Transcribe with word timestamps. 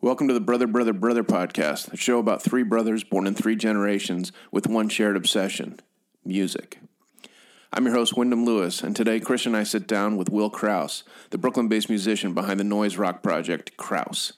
Welcome 0.00 0.28
to 0.28 0.34
the 0.34 0.38
Brother, 0.38 0.68
Brother, 0.68 0.92
Brother 0.92 1.24
podcast, 1.24 1.92
a 1.92 1.96
show 1.96 2.20
about 2.20 2.40
three 2.40 2.62
brothers 2.62 3.02
born 3.02 3.26
in 3.26 3.34
three 3.34 3.56
generations 3.56 4.30
with 4.52 4.68
one 4.68 4.88
shared 4.88 5.16
obsession 5.16 5.80
music. 6.24 6.78
I'm 7.72 7.84
your 7.84 7.94
host, 7.94 8.16
Wyndham 8.16 8.44
Lewis, 8.44 8.80
and 8.80 8.94
today 8.94 9.18
Chris 9.18 9.44
and 9.44 9.56
I 9.56 9.64
sit 9.64 9.88
down 9.88 10.16
with 10.16 10.30
Will 10.30 10.50
Kraus, 10.50 11.02
the 11.30 11.36
Brooklyn 11.36 11.66
based 11.66 11.88
musician 11.88 12.32
behind 12.32 12.60
the 12.60 12.64
noise 12.64 12.96
rock 12.96 13.24
project 13.24 13.76
Kraus. 13.76 14.34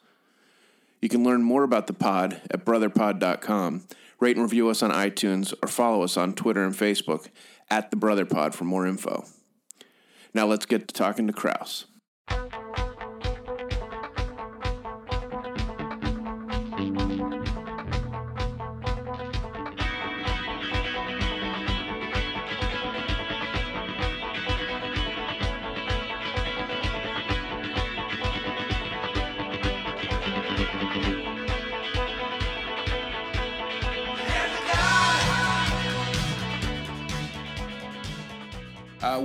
You 1.03 1.11
can 1.11 1.25
learn 1.25 1.43
more 1.43 1.63
about 1.63 1.89
the 1.89 1.93
pod 1.93 2.41
at 2.51 2.65
brotherpod.com, 2.65 3.87
rate 4.19 4.37
and 4.37 4.45
review 4.45 4.71
us 4.71 4.83
on 4.83 4.91
iTunes, 4.91 5.53
or 5.63 5.69
follow 5.69 6.03
us 6.03 6.17
on 6.17 6.33
Twitter 6.33 6.65
and 6.65 6.75
Facebook 6.75 7.29
at 7.69 7.91
the 7.91 7.99
Brother 7.99 8.25
Pod 8.25 8.55
for 8.55 8.65
more 8.65 8.87
info. 8.87 9.27
Now 10.33 10.47
let's 10.47 10.65
get 10.65 10.89
to 10.89 10.95
talking 10.95 11.27
to 11.27 11.35
Kraus. 11.35 11.85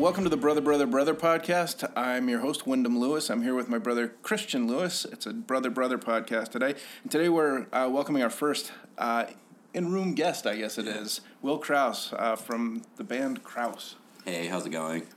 Welcome 0.05 0.23
to 0.23 0.29
the 0.29 0.37
Brother, 0.37 0.61
Brother, 0.61 0.85
Brother 0.85 1.15
podcast. 1.15 1.91
I'm 1.95 2.29
your 2.29 2.41
host, 2.41 2.67
Wyndham 2.67 2.99
Lewis. 2.99 3.31
I'm 3.31 3.41
here 3.41 3.55
with 3.55 3.69
my 3.69 3.79
brother, 3.79 4.09
Christian 4.21 4.67
Lewis. 4.67 5.03
It's 5.03 5.25
a 5.25 5.33
Brother, 5.33 5.71
Brother 5.71 5.97
podcast 5.97 6.49
today. 6.49 6.75
And 7.01 7.11
today 7.11 7.27
we're 7.27 7.65
uh, 7.73 7.89
welcoming 7.91 8.21
our 8.21 8.29
first 8.29 8.71
uh, 8.99 9.25
in 9.73 9.91
room 9.91 10.13
guest, 10.13 10.45
I 10.45 10.57
guess 10.57 10.77
it 10.77 10.85
is, 10.85 11.21
Will 11.41 11.57
Kraus 11.57 12.13
uh, 12.13 12.35
from 12.35 12.83
the 12.97 13.03
band 13.03 13.43
Kraus. 13.43 13.95
Hey, 14.25 14.45
how's 14.45 14.67
it 14.67 14.69
going? 14.69 15.07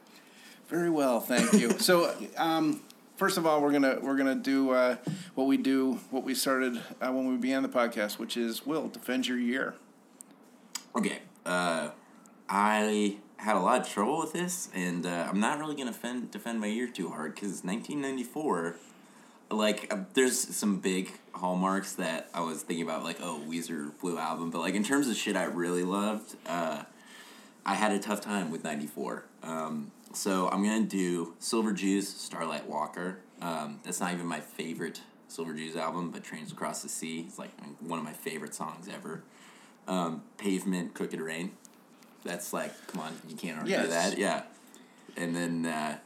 Very 0.69 0.89
well, 0.89 1.21
thank 1.21 1.53
you. 1.53 1.69
so, 1.79 2.15
um, 2.39 2.81
first 3.17 3.37
of 3.37 3.45
all, 3.45 3.61
we're 3.61 3.73
gonna 3.73 3.99
we're 4.01 4.17
gonna 4.17 4.35
do 4.35 4.71
uh, 4.71 4.97
what 5.35 5.47
we 5.47 5.59
do, 5.59 6.01
what 6.11 6.25
we 6.25 6.35
started 6.35 6.81
uh, 7.03 7.13
when 7.13 7.29
we 7.29 7.37
began 7.37 7.63
the 7.63 7.69
podcast, 7.69 8.19
which 8.19 8.39
is 8.39 8.65
Will 8.65 8.89
defend 8.89 9.29
your 9.29 9.37
year. 9.39 9.75
Okay, 10.97 11.19
uh, 11.45 11.91
I 12.49 13.19
had 13.39 13.57
a 13.57 13.61
lot 13.61 13.81
of 13.81 13.89
trouble 13.89 14.19
with 14.19 14.33
this, 14.33 14.69
and 14.75 15.07
uh, 15.07 15.29
I'm 15.29 15.41
not 15.41 15.59
really 15.59 15.77
gonna 15.77 15.93
defend 15.93 16.31
defend 16.31 16.61
my 16.61 16.67
year 16.67 16.89
too 16.89 17.09
hard 17.09 17.35
because 17.35 17.63
1994, 17.65 18.77
like, 19.51 19.93
uh, 19.93 20.05
there's 20.15 20.37
some 20.39 20.81
big 20.81 21.13
hallmarks 21.33 21.95
that 21.95 22.29
I 22.35 22.41
was 22.41 22.63
thinking 22.63 22.85
about, 22.85 23.05
like, 23.05 23.19
oh, 23.23 23.41
Weezer 23.49 23.93
Blue 24.01 24.19
album, 24.19 24.51
but 24.51 24.59
like 24.59 24.75
in 24.75 24.83
terms 24.85 25.09
of 25.09 25.17
shit 25.17 25.37
I 25.37 25.45
really 25.45 25.85
loved, 25.85 26.37
uh, 26.47 26.83
I 27.65 27.75
had 27.75 27.93
a 27.93 27.99
tough 27.99 28.21
time 28.21 28.51
with 28.51 28.65
94. 28.65 29.25
Um, 29.45 29.93
so 30.13 30.49
I'm 30.49 30.65
gonna 30.65 30.83
do 30.83 31.35
Silver 31.39 31.73
Jews, 31.73 32.13
Starlite 32.13 32.67
Walker. 32.67 33.21
Um, 33.41 33.79
that's 33.85 34.01
not 34.01 34.13
even 34.13 34.27
my 34.27 34.41
favorite 34.41 35.01
Silver 35.29 35.55
Jews 35.55 35.77
album, 35.77 36.11
but 36.11 36.25
Trains 36.25 36.51
Across 36.51 36.83
the 36.83 36.89
Sea 36.89 37.27
is 37.29 37.39
like 37.39 37.51
one 37.81 38.01
of 38.01 38.05
my 38.05 38.13
favorite 38.13 38.55
songs 38.55 38.89
ever. 38.93 39.23
Um, 39.87 40.23
Pavement, 40.39 40.99
Rain. 40.99 41.53
That's 42.25 42.53
like, 42.53 42.73
come 42.89 43.01
on, 43.03 43.15
you 43.29 43.37
can't 43.37 43.59
argue 43.59 43.73
Yes. 43.73 43.89
that. 43.91 44.19
Yeah. 44.19 44.43
And 45.17 45.35
then 45.35 45.67
uh, 45.67 45.99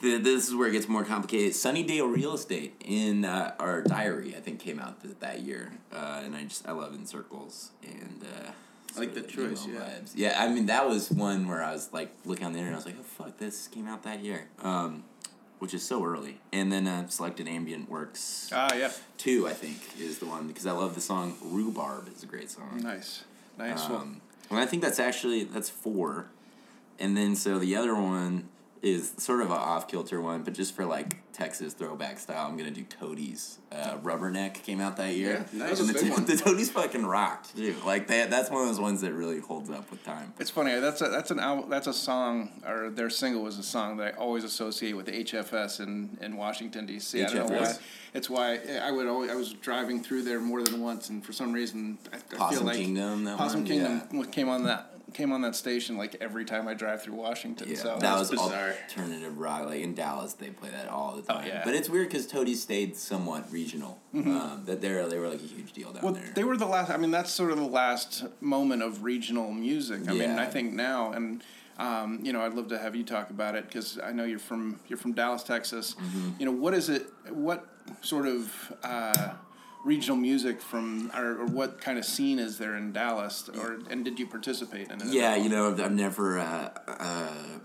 the, 0.00 0.18
this 0.18 0.48
is 0.48 0.54
where 0.54 0.68
it 0.68 0.72
gets 0.72 0.88
more 0.88 1.04
complicated. 1.04 1.54
Sunny 1.54 1.82
Day 1.82 2.00
Real 2.00 2.34
Estate 2.34 2.74
in 2.84 3.24
uh, 3.24 3.54
our 3.58 3.82
diary, 3.82 4.34
I 4.36 4.40
think, 4.40 4.60
came 4.60 4.78
out 4.78 5.02
th- 5.02 5.16
that 5.20 5.40
year, 5.40 5.72
uh, 5.92 6.22
and 6.24 6.34
I 6.36 6.44
just 6.44 6.66
I 6.68 6.72
love 6.72 6.94
In 6.94 7.06
Circles 7.06 7.70
and. 7.82 8.22
Uh, 8.24 8.50
I 8.96 9.00
like 9.00 9.14
the 9.14 9.20
choice, 9.20 9.66
yeah. 9.66 9.80
vibes. 9.80 10.12
Yeah, 10.16 10.34
I 10.42 10.48
mean 10.48 10.66
that 10.66 10.88
was 10.88 11.10
one 11.10 11.46
where 11.46 11.62
I 11.62 11.72
was 11.72 11.92
like 11.92 12.10
looking 12.24 12.46
on 12.46 12.52
the 12.52 12.58
internet, 12.58 12.74
I 12.74 12.78
was 12.78 12.86
like, 12.86 12.96
oh 12.98 13.02
fuck, 13.02 13.36
this 13.38 13.68
came 13.68 13.86
out 13.86 14.02
that 14.04 14.24
year, 14.24 14.48
um, 14.62 15.04
which 15.58 15.74
is 15.74 15.82
so 15.84 16.02
early. 16.04 16.40
And 16.54 16.72
then 16.72 16.86
uh, 16.88 17.06
selected 17.08 17.46
Ambient 17.48 17.88
Works 17.90 18.48
Ah, 18.52 18.74
yeah, 18.74 18.90
two, 19.18 19.46
I 19.46 19.52
think, 19.52 19.76
is 20.00 20.18
the 20.20 20.26
one 20.26 20.48
because 20.48 20.66
I 20.66 20.72
love 20.72 20.94
the 20.94 21.00
song 21.02 21.36
Rhubarb. 21.44 22.08
is 22.12 22.22
a 22.22 22.26
great 22.26 22.50
song. 22.50 22.80
nice, 22.82 23.24
nice. 23.58 23.84
Um, 23.84 24.20
and 24.50 24.58
I 24.58 24.66
think 24.66 24.82
that's 24.82 24.98
actually 24.98 25.44
that's 25.44 25.70
four, 25.70 26.26
and 26.98 27.16
then 27.16 27.36
so 27.36 27.58
the 27.58 27.76
other 27.76 27.94
one 27.94 28.48
is 28.82 29.12
sort 29.18 29.40
of 29.40 29.46
an 29.46 29.56
off 29.56 29.88
kilter 29.88 30.20
one, 30.20 30.42
but 30.42 30.54
just 30.54 30.74
for 30.74 30.84
like 30.84 31.16
Texas 31.38 31.72
throwback 31.72 32.18
style, 32.18 32.48
I'm 32.48 32.56
gonna 32.56 32.72
do 32.72 32.82
Toadies. 32.82 33.58
Uh, 33.70 33.96
Rubberneck 33.98 34.54
came 34.54 34.80
out 34.80 34.96
that 34.96 35.14
year. 35.14 35.46
Yeah, 35.52 35.66
nice. 35.66 35.78
And 35.78 35.88
That's 35.88 36.02
a 36.02 36.06
the, 36.06 36.20
the 36.32 36.36
Toadies 36.36 36.70
fucking 36.70 37.06
rocked 37.06 37.56
too. 37.56 37.76
Like 37.86 38.08
that, 38.08 38.28
that's 38.28 38.50
one 38.50 38.62
of 38.62 38.68
those 38.68 38.80
ones 38.80 39.02
that 39.02 39.12
really 39.12 39.38
holds 39.38 39.70
up 39.70 39.88
with 39.90 40.02
time. 40.04 40.32
It's 40.40 40.50
funny. 40.50 40.74
That's 40.80 41.00
a 41.00 41.08
that's 41.08 41.30
an 41.30 41.38
al- 41.38 41.66
that's 41.66 41.86
a 41.86 41.92
song 41.92 42.50
or 42.66 42.90
their 42.90 43.08
single 43.08 43.42
was 43.42 43.56
a 43.56 43.62
song 43.62 43.98
that 43.98 44.14
I 44.14 44.16
always 44.16 44.42
associate 44.42 44.94
with 44.94 45.06
HFS 45.06 45.78
in, 45.80 46.18
in 46.20 46.36
Washington 46.36 46.86
D.C. 46.86 47.22
I 47.22 47.32
don't 47.32 47.50
know 47.50 47.60
why. 47.60 47.74
It's 48.14 48.28
why 48.28 48.58
I 48.82 48.90
would 48.90 49.06
always 49.06 49.30
I 49.30 49.36
was 49.36 49.52
driving 49.52 50.02
through 50.02 50.22
there 50.22 50.40
more 50.40 50.62
than 50.64 50.80
once, 50.80 51.08
and 51.08 51.24
for 51.24 51.32
some 51.32 51.52
reason 51.52 51.98
I, 52.12 52.16
I 52.16 52.18
feel 52.18 52.38
Possum 52.38 52.66
like 52.66 52.76
Kingdom, 52.76 53.26
Possum 53.36 53.60
one? 53.60 53.66
Kingdom 53.68 54.02
Yeah. 54.12 54.24
came 54.24 54.48
on 54.48 54.64
that 54.64 54.92
came 55.14 55.32
on 55.32 55.42
that 55.42 55.56
station 55.56 55.96
like 55.96 56.16
every 56.20 56.44
time 56.44 56.68
I 56.68 56.74
drive 56.74 57.02
through 57.02 57.14
Washington. 57.14 57.68
Yeah, 57.68 57.76
so 57.76 57.98
that 57.98 58.18
was 58.18 58.30
bizarre. 58.30 58.74
alternative 58.88 59.38
rock. 59.38 59.66
Like 59.66 59.80
in 59.80 59.94
Dallas, 59.94 60.34
they 60.34 60.50
play 60.50 60.70
that 60.70 60.88
all 60.88 61.16
the 61.16 61.22
time. 61.22 61.42
Oh, 61.42 61.46
yeah. 61.46 61.54
Mm-hmm. 61.56 61.64
But 61.68 61.74
it's 61.74 61.88
weird 61.88 62.08
because 62.08 62.26
Toadies 62.26 62.62
stayed 62.62 62.96
somewhat 62.96 63.50
regional. 63.50 64.00
Um, 64.14 64.62
that 64.66 64.80
they 64.80 64.88
they 64.88 65.18
were 65.18 65.28
like 65.28 65.40
a 65.40 65.46
huge 65.46 65.72
deal 65.72 65.92
down 65.92 66.02
Well, 66.02 66.12
there. 66.14 66.32
they 66.34 66.44
were 66.44 66.56
the 66.56 66.66
last. 66.66 66.90
I 66.90 66.96
mean, 66.96 67.10
that's 67.10 67.30
sort 67.30 67.50
of 67.50 67.58
the 67.58 67.64
last 67.66 68.24
moment 68.40 68.82
of 68.82 69.04
regional 69.04 69.52
music. 69.52 70.08
I 70.08 70.12
mean, 70.12 70.30
I 70.30 70.46
think 70.46 70.72
now, 70.72 71.12
and 71.12 71.42
um, 71.78 72.20
you 72.22 72.32
know, 72.32 72.40
I'd 72.42 72.54
love 72.54 72.68
to 72.68 72.78
have 72.78 72.96
you 72.96 73.04
talk 73.04 73.30
about 73.30 73.54
it 73.54 73.66
because 73.66 73.98
I 74.02 74.12
know 74.12 74.24
you're 74.24 74.38
from 74.38 74.80
you're 74.88 74.98
from 74.98 75.12
Dallas, 75.12 75.42
Texas. 75.42 75.94
Mm-hmm. 75.94 76.30
You 76.38 76.46
know, 76.46 76.52
what 76.52 76.74
is 76.74 76.88
it? 76.88 77.06
What 77.30 77.66
sort 78.00 78.26
of 78.26 78.72
uh, 78.82 79.30
regional 79.84 80.16
music 80.16 80.60
from, 80.60 81.10
or, 81.16 81.40
or 81.40 81.46
what 81.46 81.80
kind 81.80 81.98
of 81.98 82.04
scene 82.04 82.38
is 82.38 82.58
there 82.58 82.76
in 82.76 82.92
Dallas? 82.92 83.48
Or 83.48 83.78
and 83.90 84.04
did 84.04 84.18
you 84.18 84.26
participate 84.26 84.90
in 84.90 85.00
it? 85.00 85.08
Yeah, 85.08 85.36
you 85.36 85.48
know, 85.48 85.70
I've, 85.70 85.80
I've 85.80 85.92
never 85.92 86.38
uh, 86.38 86.70
uh, 86.86 87.58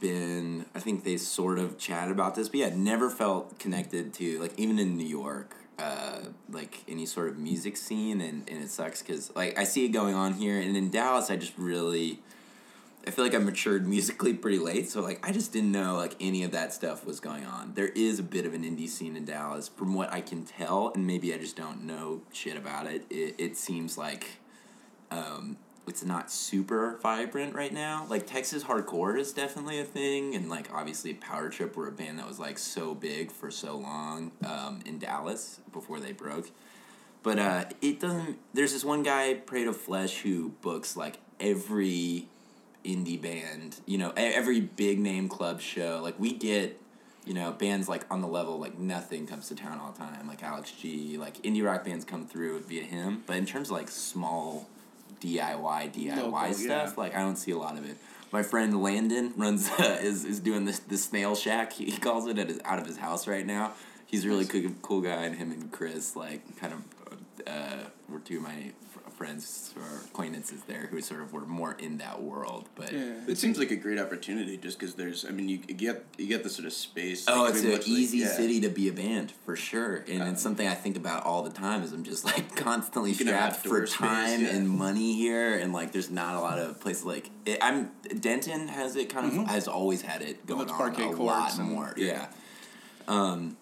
been. 0.00 0.66
I 0.74 0.80
think 0.80 1.04
they 1.04 1.16
sort 1.16 1.58
of 1.58 1.78
chat 1.78 2.10
about 2.10 2.34
this, 2.34 2.48
but 2.48 2.58
yeah, 2.60 2.70
never 2.74 3.10
felt 3.10 3.58
connected 3.58 4.12
to 4.14 4.38
like 4.40 4.58
even 4.58 4.78
in 4.78 4.96
New 4.96 5.06
York, 5.06 5.56
uh, 5.78 6.20
like 6.50 6.82
any 6.88 7.06
sort 7.06 7.28
of 7.28 7.38
music 7.38 7.76
scene, 7.76 8.20
and, 8.20 8.48
and 8.48 8.62
it 8.62 8.70
sucks 8.70 9.02
because 9.02 9.34
like 9.34 9.58
I 9.58 9.64
see 9.64 9.84
it 9.84 9.90
going 9.90 10.14
on 10.14 10.34
here, 10.34 10.60
and 10.60 10.76
in 10.76 10.90
Dallas, 10.90 11.30
I 11.30 11.36
just 11.36 11.56
really. 11.56 12.20
I 13.06 13.10
feel 13.10 13.24
like 13.24 13.34
I 13.34 13.38
matured 13.38 13.86
musically 13.86 14.32
pretty 14.32 14.58
late, 14.58 14.88
so 14.88 15.00
like 15.00 15.26
I 15.26 15.32
just 15.32 15.52
didn't 15.52 15.72
know 15.72 15.96
like 15.96 16.14
any 16.20 16.44
of 16.44 16.52
that 16.52 16.72
stuff 16.72 17.04
was 17.04 17.18
going 17.18 17.44
on. 17.44 17.74
There 17.74 17.88
is 17.88 18.20
a 18.20 18.22
bit 18.22 18.46
of 18.46 18.54
an 18.54 18.62
indie 18.62 18.88
scene 18.88 19.16
in 19.16 19.24
Dallas, 19.24 19.68
from 19.68 19.94
what 19.94 20.12
I 20.12 20.20
can 20.20 20.44
tell, 20.44 20.92
and 20.94 21.06
maybe 21.06 21.34
I 21.34 21.38
just 21.38 21.56
don't 21.56 21.84
know 21.84 22.22
shit 22.32 22.56
about 22.56 22.86
it. 22.86 23.04
It, 23.10 23.34
it 23.38 23.56
seems 23.56 23.98
like 23.98 24.38
um, 25.10 25.56
it's 25.88 26.04
not 26.04 26.30
super 26.30 26.98
vibrant 27.02 27.54
right 27.54 27.72
now. 27.72 28.06
Like 28.08 28.26
Texas 28.26 28.64
hardcore 28.64 29.18
is 29.18 29.32
definitely 29.32 29.80
a 29.80 29.84
thing, 29.84 30.36
and 30.36 30.48
like 30.48 30.72
obviously 30.72 31.14
Power 31.14 31.48
Trip 31.48 31.76
were 31.76 31.88
a 31.88 31.92
band 31.92 32.20
that 32.20 32.28
was 32.28 32.38
like 32.38 32.56
so 32.56 32.94
big 32.94 33.32
for 33.32 33.50
so 33.50 33.76
long 33.76 34.30
um, 34.46 34.80
in 34.86 34.98
Dallas 34.98 35.60
before 35.72 35.98
they 35.98 36.12
broke. 36.12 36.50
But 37.24 37.38
uh, 37.38 37.64
it 37.80 37.98
doesn't. 37.98 38.38
There's 38.54 38.72
this 38.72 38.84
one 38.84 39.02
guy, 39.02 39.34
Parade 39.34 39.66
of 39.66 39.76
Flesh, 39.76 40.20
who 40.20 40.50
books 40.60 40.96
like 40.96 41.18
every 41.40 42.28
indie 42.84 43.20
band. 43.20 43.76
You 43.86 43.98
know, 43.98 44.12
every 44.16 44.60
big 44.60 44.98
name 44.98 45.28
club 45.28 45.60
show. 45.60 46.00
Like 46.02 46.18
we 46.18 46.32
get. 46.32 46.78
You 47.24 47.34
know, 47.34 47.52
bands 47.52 47.88
like 47.88 48.04
on 48.10 48.20
the 48.20 48.26
level, 48.26 48.58
like 48.58 48.80
nothing 48.80 49.28
comes 49.28 49.46
to 49.46 49.54
town 49.54 49.78
all 49.78 49.92
the 49.92 49.98
time. 49.98 50.26
Like 50.26 50.42
Alex 50.42 50.72
G, 50.72 51.16
like 51.18 51.40
indie 51.44 51.64
rock 51.64 51.84
bands 51.84 52.04
come 52.04 52.26
through 52.26 52.58
via 52.62 52.82
him. 52.82 53.22
But 53.28 53.36
in 53.36 53.46
terms 53.46 53.68
of 53.68 53.76
like 53.76 53.88
small 53.88 54.66
DIY 55.20 55.92
DIY 55.94 56.16
Local, 56.16 56.52
stuff. 56.52 56.66
yeah. 56.66 56.92
Like 56.96 57.14
I 57.14 57.20
don't 57.20 57.36
see 57.36 57.52
a 57.52 57.56
lot 57.56 57.78
of 57.78 57.88
it. 57.88 57.96
My 58.32 58.42
friend 58.42 58.82
Landon 58.82 59.34
runs 59.36 59.68
uh, 59.70 59.98
is 60.02 60.24
is 60.24 60.40
doing 60.40 60.64
this 60.64 60.80
the 60.80 60.98
snail 60.98 61.36
shack. 61.36 61.74
He 61.74 61.92
calls 61.92 62.26
it 62.26 62.38
at 62.38 62.48
his, 62.48 62.60
out 62.64 62.80
of 62.80 62.86
his 62.86 62.96
house 62.96 63.28
right 63.28 63.46
now. 63.46 63.72
He's 64.04 64.24
a 64.24 64.28
really 64.28 64.44
cool, 64.44 64.72
cool 64.82 65.00
guy, 65.00 65.22
and 65.24 65.36
him 65.36 65.52
and 65.52 65.70
Chris 65.70 66.16
like 66.16 66.58
kind 66.58 66.72
of 66.72 66.82
uh, 67.46 67.84
were 68.08 68.18
two 68.18 68.38
of 68.38 68.42
my 68.42 68.72
friends 69.22 69.72
or 69.76 70.04
acquaintances 70.06 70.62
there 70.66 70.88
who 70.90 71.00
sort 71.00 71.20
of 71.20 71.32
were 71.32 71.46
more 71.46 71.76
in 71.78 71.98
that 71.98 72.20
world. 72.20 72.68
But 72.74 72.92
Yeah. 72.92 73.20
It 73.28 73.38
seems 73.38 73.56
like 73.56 73.70
a 73.70 73.76
great 73.76 74.00
opportunity 74.00 74.56
just 74.56 74.78
because 74.80 74.94
there's, 74.96 75.24
I 75.24 75.30
mean, 75.30 75.48
you 75.48 75.60
you 75.68 75.74
get 75.74 76.04
you 76.18 76.26
get 76.26 76.42
the 76.42 76.50
sort 76.50 76.66
of 76.66 76.72
space. 76.72 77.24
Oh, 77.28 77.42
like, 77.42 77.54
it's 77.54 77.62
an 77.62 77.70
much, 77.70 77.78
like, 77.80 77.88
easy 77.88 78.18
yeah. 78.18 78.28
city 78.28 78.60
to 78.62 78.68
be 78.68 78.88
a 78.88 78.92
band 78.92 79.30
for 79.44 79.54
sure, 79.54 80.04
and 80.08 80.22
it's 80.30 80.42
something 80.42 80.66
I 80.66 80.74
think 80.74 80.96
about 80.96 81.24
all 81.24 81.42
the 81.44 81.50
time. 81.50 81.82
Is 81.84 81.92
I'm 81.92 82.02
just 82.02 82.24
like 82.24 82.56
constantly 82.56 83.14
can 83.14 83.28
strapped 83.28 83.56
for 83.58 83.68
outdoor 83.68 83.86
space, 83.86 83.98
time 83.98 84.40
yeah. 84.42 84.56
and 84.56 84.68
money 84.68 85.14
here, 85.14 85.56
and 85.56 85.72
like 85.72 85.92
there's 85.92 86.10
not 86.10 86.34
a 86.34 86.40
lot 86.40 86.58
of 86.58 86.80
places 86.80 87.04
like 87.04 87.30
it, 87.46 87.58
I'm. 87.62 87.92
Denton 88.18 88.66
has 88.68 88.96
it 88.96 89.08
kind 89.08 89.26
of 89.26 89.46
has 89.46 89.68
always 89.68 90.02
had 90.02 90.22
it 90.22 90.44
going 90.46 90.60
With 90.60 90.70
on 90.70 90.76
parquet 90.76 91.04
a 91.04 91.10
lot 91.10 91.56
and- 91.58 91.70
more. 91.70 91.94
Yeah. 91.96 92.26
Um, 93.08 93.56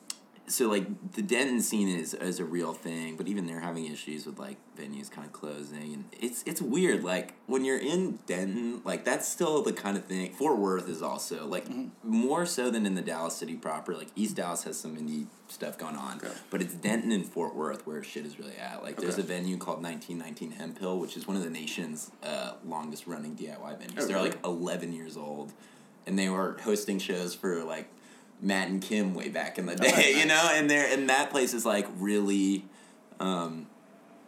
so 0.50 0.68
like 0.68 1.12
the 1.12 1.22
Denton 1.22 1.60
scene 1.60 1.88
is 1.88 2.12
is 2.14 2.40
a 2.40 2.44
real 2.44 2.72
thing, 2.72 3.16
but 3.16 3.28
even 3.28 3.46
they're 3.46 3.60
having 3.60 3.86
issues 3.86 4.26
with 4.26 4.38
like 4.38 4.56
venues 4.76 5.10
kind 5.10 5.26
of 5.26 5.32
closing, 5.32 5.94
and 5.94 6.04
it's 6.20 6.42
it's 6.44 6.60
weird. 6.60 7.04
Like 7.04 7.34
when 7.46 7.64
you're 7.64 7.78
in 7.78 8.18
Denton, 8.26 8.82
like 8.84 9.04
that's 9.04 9.28
still 9.28 9.62
the 9.62 9.72
kind 9.72 9.96
of 9.96 10.04
thing. 10.04 10.32
Fort 10.32 10.58
Worth 10.58 10.88
is 10.88 11.02
also 11.02 11.46
like 11.46 11.66
more 12.02 12.44
so 12.46 12.70
than 12.70 12.84
in 12.84 12.94
the 12.96 13.02
Dallas 13.02 13.36
city 13.36 13.54
proper. 13.54 13.94
Like 13.94 14.08
East 14.16 14.36
Dallas 14.36 14.64
has 14.64 14.78
some 14.78 14.96
indie 14.96 15.26
stuff 15.48 15.78
going 15.78 15.96
on, 15.96 16.16
Okay. 16.18 16.32
but 16.50 16.60
it's 16.60 16.74
Denton 16.74 17.12
and 17.12 17.24
Fort 17.24 17.54
Worth 17.54 17.86
where 17.86 18.02
shit 18.02 18.26
is 18.26 18.38
really 18.38 18.56
at. 18.56 18.82
Like 18.82 18.96
there's 18.96 19.14
Okay. 19.14 19.22
a 19.22 19.26
venue 19.26 19.56
called 19.56 19.82
1919 19.82 20.58
Hemphill, 20.58 20.98
which 20.98 21.16
is 21.16 21.26
one 21.28 21.36
of 21.36 21.44
the 21.44 21.50
nation's 21.50 22.10
uh, 22.22 22.54
longest 22.64 23.06
running 23.06 23.36
DIY 23.36 23.80
venues. 23.80 23.94
Oh, 23.98 24.06
They're 24.06 24.20
like 24.20 24.38
11 24.44 24.92
years 24.92 25.16
old, 25.16 25.52
and 26.06 26.18
they 26.18 26.28
were 26.28 26.56
hosting 26.62 26.98
shows 26.98 27.34
for 27.34 27.62
like 27.64 27.88
Matt 28.40 28.68
and 28.68 28.80
Kim 28.80 29.14
way 29.14 29.28
back 29.28 29.58
in 29.58 29.66
the 29.66 29.76
day, 29.76 30.14
you 30.18 30.26
know, 30.26 30.50
and 30.52 30.70
they're 30.70 30.92
and 30.92 31.08
that 31.08 31.30
place 31.30 31.54
is 31.54 31.64
like 31.64 31.86
really, 31.98 32.64
um, 33.18 33.66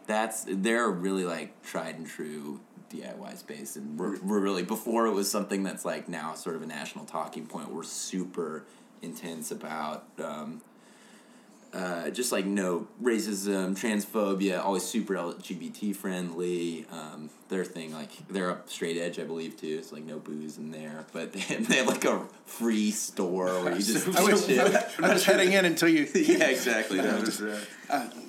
that's 0.07 0.45
they're 0.47 0.89
really 0.89 1.25
like 1.25 1.61
tried 1.63 1.95
and 1.95 2.07
true 2.07 2.59
DIY 2.91 3.37
space, 3.37 3.75
and 3.75 3.97
we're 3.97 4.19
we're 4.21 4.39
really 4.39 4.63
before 4.63 5.07
it 5.07 5.13
was 5.13 5.29
something 5.29 5.63
that's 5.63 5.85
like 5.85 6.07
now 6.07 6.33
sort 6.33 6.55
of 6.55 6.61
a 6.61 6.67
national 6.67 7.05
talking 7.05 7.45
point. 7.45 7.71
We're 7.71 7.83
super 7.83 8.63
intense 9.01 9.51
about. 9.51 10.05
Um, 10.21 10.61
uh, 11.73 12.11
just 12.11 12.31
like 12.31 12.45
no 12.45 12.87
racism, 13.01 13.71
transphobia, 13.75 14.63
always 14.63 14.83
super 14.83 15.15
LGBT 15.15 15.95
friendly. 15.95 16.85
Um, 16.91 17.31
their 17.49 17.65
thing, 17.65 17.91
like 17.93 18.11
they're 18.29 18.51
up 18.51 18.69
straight 18.69 18.95
edge, 18.95 19.17
I 19.17 19.23
believe 19.23 19.57
too. 19.59 19.77
It's 19.79 19.91
like 19.91 20.03
no 20.03 20.19
booze 20.19 20.57
in 20.57 20.69
there, 20.69 21.05
but 21.11 21.33
they, 21.33 21.39
they 21.39 21.77
have 21.77 21.87
like 21.87 22.05
a 22.05 22.27
free 22.57 22.91
store 22.91 23.63
where 23.63 23.73
you 23.75 23.81
just 23.83 24.07
I 24.17 24.23
was, 24.23 24.45
shit. 24.45 24.59
I 24.99 25.13
was 25.13 25.25
heading 25.25 25.53
in 25.53 25.65
until 25.65 25.89
you. 25.89 26.07
yeah, 26.15 26.45
exactly. 26.45 26.99
That 27.03 27.19
was, 27.21 27.41
uh, 27.41 27.59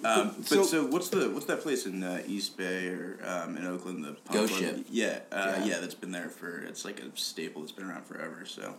um, 0.05 0.35
but 0.39 0.47
so- 0.47 0.63
so, 0.65 0.87
what's 0.87 1.09
the 1.11 1.31
what's 1.31 1.47
that 1.47 1.61
place 1.61 1.87
in 1.87 2.03
uh, 2.03 2.23
East 2.27 2.57
Bay 2.57 2.89
or 2.89 3.19
um, 3.25 3.57
in 3.57 3.67
Oakland? 3.67 4.05
The 4.05 4.13
Pump 4.13 4.33
Ghost 4.33 4.53
Up? 4.55 4.59
Ship. 4.61 4.87
Yeah, 4.91 5.21
uh, 5.31 5.55
Yeah. 5.59 5.65
yeah, 5.65 5.79
that's 5.81 5.95
been 5.95 6.13
there 6.13 6.29
for 6.29 6.59
it's 6.59 6.85
like 6.85 7.01
a 7.01 7.17
staple 7.17 7.63
that's 7.63 7.73
been 7.73 7.89
around 7.89 8.05
forever. 8.07 8.45
So, 8.47 8.75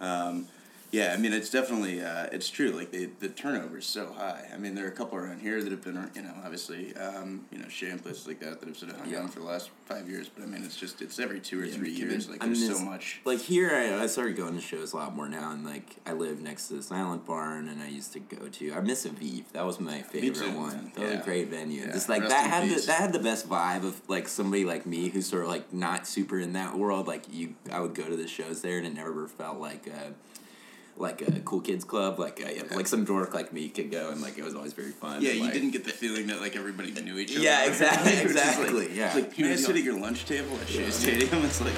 um, 0.00 0.46
yeah, 0.92 1.12
I 1.12 1.16
mean 1.16 1.32
it's 1.32 1.50
definitely 1.50 2.02
uh, 2.02 2.26
it's 2.32 2.48
true. 2.50 2.70
Like 2.70 2.90
the 2.90 3.10
the 3.20 3.28
turnover 3.28 3.78
is 3.78 3.86
so 3.86 4.12
high. 4.12 4.48
I 4.52 4.56
mean 4.56 4.74
there 4.74 4.84
are 4.86 4.88
a 4.88 4.92
couple 4.92 5.18
around 5.18 5.40
here 5.40 5.62
that 5.62 5.70
have 5.70 5.82
been 5.82 6.10
you 6.14 6.22
know 6.22 6.34
obviously 6.44 6.94
um, 6.96 7.44
you 7.52 7.58
know 7.58 7.66
and 7.82 8.02
places 8.02 8.26
like 8.26 8.40
that 8.40 8.60
that 8.60 8.66
have 8.68 8.76
sort 8.76 8.92
of 8.92 8.98
hung 8.98 9.10
Yeah. 9.10 9.20
on 9.20 9.28
for 9.28 9.40
the 9.40 9.46
last 9.46 9.70
five 9.86 10.08
years. 10.08 10.28
But 10.28 10.42
I 10.42 10.46
mean 10.46 10.64
it's 10.64 10.76
just 10.76 11.00
it's 11.00 11.18
every 11.18 11.40
two 11.40 11.60
or 11.60 11.64
Yeah, 11.64 11.74
three 11.74 11.92
years. 11.92 12.28
Like 12.28 12.42
I 12.42 12.46
mean, 12.46 12.60
there's 12.60 12.78
so 12.78 12.84
much. 12.84 13.20
Like 13.24 13.38
here, 13.40 13.70
I, 13.70 14.02
I 14.02 14.06
started 14.06 14.36
going 14.36 14.54
to 14.54 14.60
shows 14.60 14.92
a 14.92 14.96
lot 14.96 15.14
more 15.14 15.28
now, 15.28 15.52
and 15.52 15.64
like 15.64 15.96
I 16.06 16.12
live 16.12 16.40
next 16.40 16.68
to 16.68 16.74
the 16.74 16.82
Silent 16.82 17.24
Barn, 17.26 17.68
and 17.68 17.80
I 17.80 17.88
used 17.88 18.12
to 18.14 18.20
go 18.20 18.48
to. 18.48 18.72
I 18.72 18.80
miss 18.80 19.06
Aviv. 19.06 19.44
That 19.52 19.64
was 19.64 19.78
my 19.80 20.02
favorite 20.02 20.34
too, 20.34 20.58
one. 20.58 20.92
That 20.96 21.02
was 21.02 21.12
a 21.12 21.22
great 21.24 21.48
venue. 21.48 21.82
Yeah. 21.82 21.92
Just 21.92 22.08
like 22.08 22.22
Rest 22.22 22.30
that 22.32 22.50
had 22.50 22.68
the, 22.68 22.80
that 22.86 23.00
had 23.00 23.12
the 23.12 23.18
best 23.20 23.48
vibe 23.48 23.84
of 23.84 24.00
like 24.08 24.28
somebody 24.28 24.64
like 24.64 24.86
me 24.86 25.08
who's 25.08 25.26
sort 25.26 25.42
of 25.44 25.48
like 25.48 25.72
not 25.72 26.06
super 26.06 26.38
in 26.40 26.52
that 26.54 26.76
world. 26.76 27.06
Like 27.06 27.24
you, 27.32 27.54
I 27.72 27.80
would 27.80 27.94
go 27.94 28.08
to 28.08 28.16
the 28.16 28.28
shows 28.28 28.60
there, 28.62 28.78
and 28.78 28.86
it 28.86 28.94
never 28.94 29.28
felt 29.28 29.58
like. 29.58 29.86
A, 29.86 30.12
like 30.96 31.22
a 31.22 31.32
cool 31.40 31.60
kids 31.60 31.84
club, 31.84 32.18
like 32.18 32.40
a, 32.40 32.74
like 32.74 32.86
some 32.86 33.04
dork 33.04 33.32
like 33.34 33.52
me 33.52 33.68
could 33.68 33.90
go, 33.90 34.10
and 34.10 34.20
like 34.20 34.36
it 34.38 34.44
was 34.44 34.54
always 34.54 34.72
very 34.72 34.90
fun. 34.90 35.22
Yeah, 35.22 35.30
and, 35.30 35.38
you 35.38 35.44
like- 35.44 35.54
didn't 35.54 35.70
get 35.70 35.84
the 35.84 35.92
feeling 35.92 36.26
that 36.28 36.40
like 36.40 36.56
everybody 36.56 36.92
knew 36.92 37.18
each 37.18 37.32
other. 37.32 37.40
Yeah, 37.44 37.64
exactly, 37.66 38.12
just 38.12 38.24
like- 38.24 38.30
exactly, 38.30 38.96
yeah. 38.96 39.06
It's 39.06 39.14
like 39.14 39.38
you 39.38 39.56
sit 39.56 39.76
at 39.76 39.82
your 39.82 39.98
lunch 39.98 40.24
table 40.26 40.56
at 40.60 40.68
Shea 40.68 40.90
Stadium. 40.90 41.44
It's 41.44 41.60
like 41.60 41.72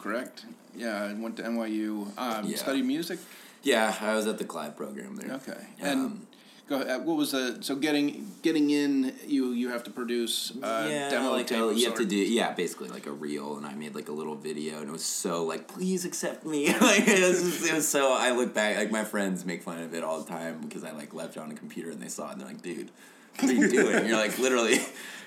correct? 0.00 0.44
Yeah, 0.76 1.04
I 1.04 1.12
went 1.12 1.36
to 1.36 1.42
NYU. 1.42 2.06
Um, 2.18 2.46
Yeah. 2.46 2.56
Studied 2.56 2.84
music. 2.84 3.18
Yeah, 3.62 3.94
I 4.00 4.14
was 4.14 4.26
at 4.26 4.38
the 4.38 4.44
Clive 4.44 4.76
program 4.76 5.16
there. 5.16 5.34
Okay, 5.36 5.60
and 5.80 6.00
Um, 6.00 6.26
go 6.68 6.80
ahead. 6.80 7.04
What 7.04 7.16
was 7.18 7.32
the 7.32 7.58
so 7.60 7.76
getting 7.76 8.30
getting 8.42 8.70
in? 8.70 9.12
You 9.26 9.52
you 9.52 9.68
have 9.68 9.82
to 9.84 9.90
produce 9.90 10.52
uh, 10.62 10.86
yeah, 10.88 11.10
demo 11.10 11.32
like 11.32 11.48
tape. 11.48 11.60
a, 11.60 11.74
you 11.74 11.84
have 11.86 11.96
to 11.98 12.06
do 12.06 12.16
yeah, 12.16 12.52
basically 12.54 12.88
like 12.88 13.06
a 13.06 13.12
reel, 13.12 13.56
and 13.58 13.66
I 13.66 13.74
made 13.74 13.94
like 13.94 14.08
a 14.08 14.12
little 14.12 14.34
video, 14.36 14.78
and 14.80 14.88
it 14.88 14.92
was 14.92 15.04
so 15.04 15.44
like, 15.44 15.68
please 15.68 16.06
accept 16.06 16.46
me. 16.46 16.68
like 16.90 17.06
it 17.06 17.20
was, 17.28 17.42
just- 17.42 17.66
it 17.68 17.74
was 17.74 17.86
so. 17.88 18.14
I 18.14 18.30
look 18.32 18.54
back, 18.54 18.76
like 18.76 18.90
my 18.90 19.04
friends 19.04 19.44
make 19.44 19.62
fun 19.62 19.78
of 19.82 19.92
it 19.94 20.02
all 20.04 20.20
the 20.22 20.28
time 20.30 20.60
because 20.62 20.82
I 20.84 20.92
like 20.92 21.12
left 21.12 21.36
it 21.36 21.40
on 21.40 21.50
a 21.50 21.54
computer, 21.54 21.90
and 21.90 22.00
they 22.00 22.08
saw 22.08 22.28
it, 22.28 22.32
and 22.32 22.40
they're 22.40 22.48
like, 22.48 22.62
dude, 22.62 22.90
what 23.40 23.50
are 23.50 23.54
you 23.54 23.68
doing? 23.68 24.06
you're 24.06 24.16
like 24.16 24.38
literally, 24.38 24.78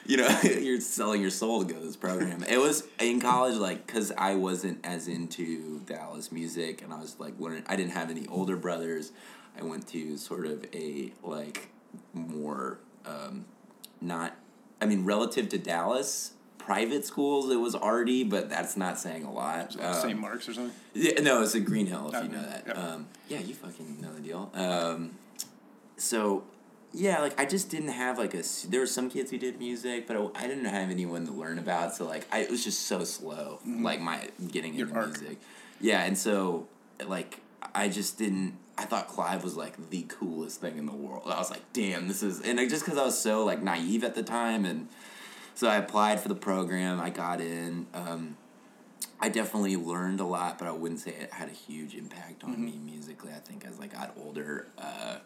you 0.05 0.17
know, 0.17 0.39
you're 0.43 0.81
selling 0.81 1.21
your 1.21 1.29
soul 1.31 1.63
to 1.65 1.73
go 1.73 1.79
to 1.79 1.85
this 1.85 1.95
program. 1.95 2.43
It 2.43 2.57
was 2.59 2.83
in 2.99 3.19
college, 3.21 3.55
like 3.55 3.85
because 3.85 4.11
I 4.17 4.35
wasn't 4.35 4.79
as 4.85 5.07
into 5.07 5.79
Dallas 5.85 6.31
music, 6.31 6.81
and 6.81 6.93
I 6.93 6.99
was 6.99 7.19
like 7.19 7.39
learning. 7.39 7.63
I 7.67 7.75
didn't 7.75 7.91
have 7.93 8.09
any 8.09 8.27
older 8.27 8.55
brothers. 8.57 9.11
I 9.59 9.63
went 9.63 9.87
to 9.89 10.17
sort 10.17 10.45
of 10.45 10.65
a 10.73 11.11
like 11.23 11.69
more 12.13 12.79
um, 13.05 13.45
not 14.01 14.35
I 14.81 14.85
mean 14.85 15.05
relative 15.05 15.49
to 15.49 15.57
Dallas 15.57 16.31
private 16.57 17.03
schools 17.05 17.51
it 17.51 17.57
was 17.57 17.75
arty 17.75 18.23
but 18.23 18.49
that's 18.49 18.77
not 18.77 18.97
saying 18.97 19.25
a 19.25 19.31
lot 19.31 19.75
Like 19.75 19.85
Um, 19.85 20.01
St. 20.01 20.17
Mark's 20.17 20.47
or 20.47 20.53
something. 20.53 20.73
yeah, 20.93 21.19
no 21.19 21.41
it's 21.43 21.55
a 21.55 21.59
Greenhill 21.59 22.07
if 22.07 22.13
you 22.13 22.19
Okay, 22.19 22.27
know 22.29 22.41
that 22.41 22.63
yeah. 22.65 22.73
um, 22.73 23.07
yeah 23.27 23.39
you 23.39 23.53
fucking 23.53 23.99
know 23.99 24.13
the 24.13 24.21
deal 24.21 24.49
um, 24.55 25.11
so 25.97 26.45
yeah 26.93 27.19
like 27.21 27.39
I 27.39 27.45
just 27.45 27.69
didn't 27.69 27.89
have 27.89 28.17
like 28.17 28.33
a. 28.33 28.43
there 28.69 28.79
were 28.79 28.87
some 28.87 29.09
kids 29.09 29.31
who 29.31 29.37
did 29.37 29.59
music 29.59 30.07
but 30.07 30.15
I, 30.35 30.47
didn't 30.47 30.65
have 30.65 30.89
anyone 30.91 31.25
to 31.25 31.31
learn 31.33 31.57
about 31.59 31.95
so 31.95 32.05
like 32.05 32.25
I 32.31 32.39
it 32.39 32.51
was 32.51 32.63
just 32.63 32.83
so 32.87 33.03
slow 33.03 33.59
like 33.65 33.99
my 33.99 34.29
getting 34.51 34.71
Mm-hmm. 34.73 34.79
Your 34.79 34.87
into 34.89 34.99
arc. 34.99 35.19
music 35.19 35.37
yeah 35.81 36.03
and 36.03 36.17
so 36.17 36.67
like 37.05 37.39
I 37.73 37.87
just 37.89 38.17
didn't. 38.17 38.57
I 38.77 38.83
thought 38.85 39.07
Clive 39.07 39.43
was 39.43 39.55
like 39.55 39.89
the 39.89 40.03
coolest 40.03 40.59
thing 40.61 40.77
in 40.77 40.85
the 40.85 40.91
world. 40.93 41.23
I 41.25 41.37
was 41.37 41.49
like, 41.49 41.61
damn, 41.73 42.07
this 42.07 42.21
is, 42.23 42.41
and 42.41 42.59
I, 42.59 42.67
just 42.67 42.83
because 42.83 42.97
I 42.99 43.03
was 43.05 43.17
so 43.17 43.45
like 43.45 43.61
naive 43.63 44.03
at 44.03 44.15
the 44.15 44.23
time, 44.23 44.65
and 44.65 44.89
so 45.55 45.67
I 45.69 45.77
applied 45.77 46.19
for 46.19 46.27
the 46.27 46.35
program. 46.35 46.99
I 46.99 47.09
got 47.09 47.39
in. 47.39 47.87
Um, 47.93 48.35
I 49.19 49.29
definitely 49.29 49.77
learned 49.77 50.19
a 50.19 50.25
lot, 50.25 50.59
but 50.59 50.67
I 50.67 50.71
wouldn't 50.71 50.99
say 50.99 51.11
it 51.11 51.31
had 51.33 51.47
a 51.49 51.53
huge 51.53 51.95
impact 51.95 52.43
on 52.43 52.63
me 52.63 52.77
musically. 52.83 53.31
I 53.31 53.39
think 53.39 53.63
as 53.65 53.79
I 53.79 53.87
got 53.87 54.13
older, 54.21 54.67
uh, 54.77 55.17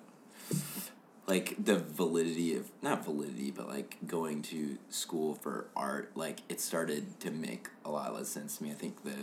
like 1.28 1.64
the 1.64 1.76
validity 1.76 2.56
of 2.56 2.72
not 2.82 3.04
validity, 3.04 3.52
but 3.52 3.68
like 3.68 3.98
going 4.08 4.42
to 4.44 4.78
school 4.90 5.36
for 5.36 5.68
art, 5.76 6.12
like 6.16 6.40
it 6.48 6.62
started 6.62 7.20
to 7.20 7.30
make 7.32 7.68
a 7.84 7.92
lot 7.92 8.16
less 8.16 8.30
sense 8.30 8.58
to 8.58 8.64
me. 8.64 8.72
I 8.72 8.76
think 8.76 9.04
the 9.04 9.16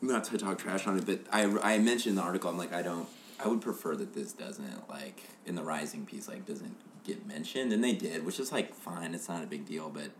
not 0.00 0.24
to 0.24 0.38
talk 0.38 0.58
trash 0.58 0.86
on 0.86 0.98
it, 0.98 1.06
but 1.06 1.20
I, 1.32 1.44
I 1.62 1.78
mentioned 1.78 2.10
in 2.10 2.16
the 2.16 2.22
article. 2.22 2.50
I'm 2.50 2.58
like 2.58 2.74
I 2.74 2.82
don't 2.82 3.08
I 3.42 3.48
would 3.48 3.62
prefer 3.62 3.96
that 3.96 4.14
this 4.14 4.32
doesn't 4.32 4.88
like 4.88 5.22
in 5.46 5.54
the 5.54 5.62
rising 5.62 6.04
piece 6.04 6.28
like 6.28 6.46
doesn't 6.46 6.76
get 7.04 7.26
mentioned, 7.26 7.72
and 7.72 7.82
they 7.82 7.94
did, 7.94 8.24
which 8.26 8.38
is 8.38 8.52
like 8.52 8.74
fine. 8.74 9.14
It's 9.14 9.28
not 9.28 9.42
a 9.42 9.46
big 9.46 9.66
deal, 9.66 9.88
but 9.88 10.10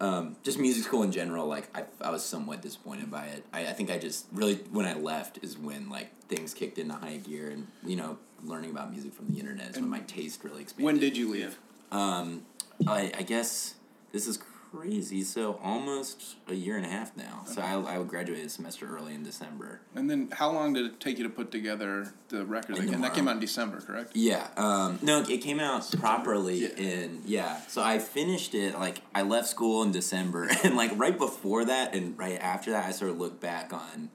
um, 0.00 0.36
just 0.42 0.58
music 0.58 0.84
school 0.84 1.02
in 1.02 1.12
general, 1.12 1.46
like 1.46 1.68
I, 1.76 1.84
I 2.00 2.10
was 2.10 2.24
somewhat 2.24 2.62
disappointed 2.62 3.10
by 3.10 3.26
it. 3.26 3.44
I, 3.52 3.66
I 3.66 3.72
think 3.72 3.90
I 3.90 3.98
just 3.98 4.26
really 4.32 4.56
when 4.70 4.86
I 4.86 4.94
left 4.94 5.38
is 5.42 5.58
when 5.58 5.90
like 5.90 6.10
things 6.26 6.54
kicked 6.54 6.78
into 6.78 6.94
high 6.94 7.18
gear, 7.18 7.50
and 7.50 7.66
you 7.84 7.96
know 7.96 8.18
learning 8.42 8.70
about 8.70 8.90
music 8.90 9.12
from 9.12 9.28
the 9.28 9.38
internet 9.38 9.70
is 9.70 9.76
when 9.76 9.90
my 9.90 10.00
taste 10.00 10.42
really 10.42 10.62
expanded. 10.62 10.86
When 10.86 10.98
did 10.98 11.16
you 11.16 11.30
leave? 11.30 11.58
Um, 11.92 12.42
I, 12.86 13.12
I 13.18 13.22
guess 13.22 13.74
this 14.12 14.26
is 14.26 14.38
crazy. 14.70 15.22
So 15.22 15.58
almost 15.62 16.36
a 16.48 16.54
year 16.54 16.76
and 16.76 16.86
a 16.86 16.88
half 16.88 17.16
now. 17.16 17.42
So 17.44 17.60
I, 17.60 17.96
I 17.96 18.02
graduated 18.02 18.46
a 18.46 18.48
semester 18.48 18.86
early 18.94 19.14
in 19.14 19.22
December. 19.22 19.80
And 19.94 20.08
then 20.08 20.28
how 20.32 20.50
long 20.50 20.72
did 20.72 20.86
it 20.86 21.00
take 21.00 21.18
you 21.18 21.24
to 21.24 21.30
put 21.30 21.50
together 21.50 22.12
the 22.28 22.44
record? 22.44 22.78
And 22.78 23.02
that 23.02 23.14
came 23.14 23.28
out 23.28 23.34
in 23.34 23.40
December, 23.40 23.80
correct? 23.80 24.12
Yeah. 24.14 24.48
Um, 24.56 24.98
no, 25.02 25.22
it 25.22 25.38
came 25.38 25.60
out 25.60 25.90
properly 25.98 26.62
yeah. 26.62 26.68
in 26.76 27.22
yeah. 27.24 27.60
So 27.68 27.82
I 27.82 27.98
finished 27.98 28.54
it 28.54 28.74
like 28.74 29.02
I 29.14 29.22
left 29.22 29.48
school 29.48 29.82
in 29.82 29.92
December, 29.92 30.48
and 30.64 30.76
like 30.76 30.92
right 30.94 31.16
before 31.16 31.64
that 31.64 31.94
and 31.94 32.16
right 32.18 32.38
after 32.40 32.70
that, 32.70 32.86
I 32.86 32.92
sort 32.92 33.10
of 33.10 33.18
looked 33.18 33.40
back 33.40 33.72
on. 33.72 34.10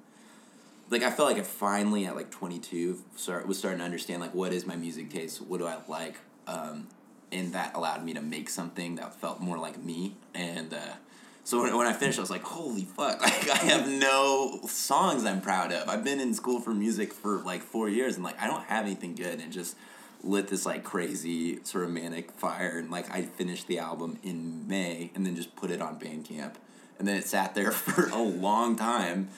Like 0.89 1.03
I 1.03 1.09
felt 1.09 1.29
like 1.29 1.39
I 1.39 1.43
finally 1.43 2.05
at 2.05 2.15
like 2.15 2.31
twenty 2.31 2.59
two 2.59 3.01
start 3.15 3.47
was 3.47 3.57
starting 3.57 3.79
to 3.79 3.85
understand 3.85 4.21
like 4.21 4.33
what 4.33 4.53
is 4.53 4.65
my 4.65 4.75
music 4.75 5.09
taste, 5.09 5.41
what 5.41 5.59
do 5.59 5.65
I 5.65 5.77
like, 5.87 6.17
um, 6.47 6.87
and 7.31 7.53
that 7.53 7.75
allowed 7.75 8.03
me 8.03 8.13
to 8.13 8.21
make 8.21 8.49
something 8.49 8.95
that 8.95 9.15
felt 9.15 9.39
more 9.39 9.57
like 9.57 9.81
me. 9.83 10.15
And 10.33 10.73
uh, 10.73 10.95
so 11.43 11.61
when, 11.61 11.75
when 11.77 11.87
I 11.87 11.93
finished, 11.93 12.17
I 12.17 12.21
was 12.21 12.31
like, 12.31 12.43
holy 12.43 12.85
fuck! 12.85 13.21
Like 13.25 13.49
I 13.49 13.57
have 13.57 13.87
no 13.87 14.61
songs 14.67 15.25
I'm 15.25 15.41
proud 15.41 15.71
of. 15.71 15.87
I've 15.89 16.03
been 16.03 16.19
in 16.19 16.33
school 16.33 16.59
for 16.59 16.73
music 16.73 17.13
for 17.13 17.37
like 17.39 17.61
four 17.61 17.89
years, 17.89 18.15
and 18.15 18.23
like 18.23 18.41
I 18.41 18.47
don't 18.47 18.63
have 18.63 18.85
anything 18.85 19.15
good, 19.15 19.39
and 19.39 19.51
just 19.51 19.75
lit 20.23 20.47
this 20.47 20.65
like 20.65 20.83
crazy 20.83 21.63
sort 21.63 21.83
of 21.83 21.91
manic 21.91 22.31
fire, 22.31 22.79
and 22.79 22.89
like 22.89 23.11
I 23.11 23.23
finished 23.23 23.67
the 23.67 23.79
album 23.79 24.17
in 24.23 24.67
May, 24.67 25.11
and 25.15 25.25
then 25.25 25.35
just 25.35 25.55
put 25.55 25.69
it 25.71 25.81
on 25.81 25.99
Bandcamp, 25.99 26.55
and 26.97 27.07
then 27.07 27.17
it 27.17 27.27
sat 27.27 27.53
there 27.53 27.71
for 27.71 28.09
a 28.09 28.21
long 28.21 28.75
time, 28.75 29.29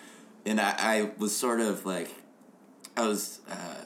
and 0.45 0.61
I, 0.61 0.75
I 0.77 1.11
was 1.17 1.35
sort 1.35 1.59
of 1.59 1.85
like, 1.85 2.09
I 2.95 3.07
was. 3.07 3.41
Uh, 3.49 3.85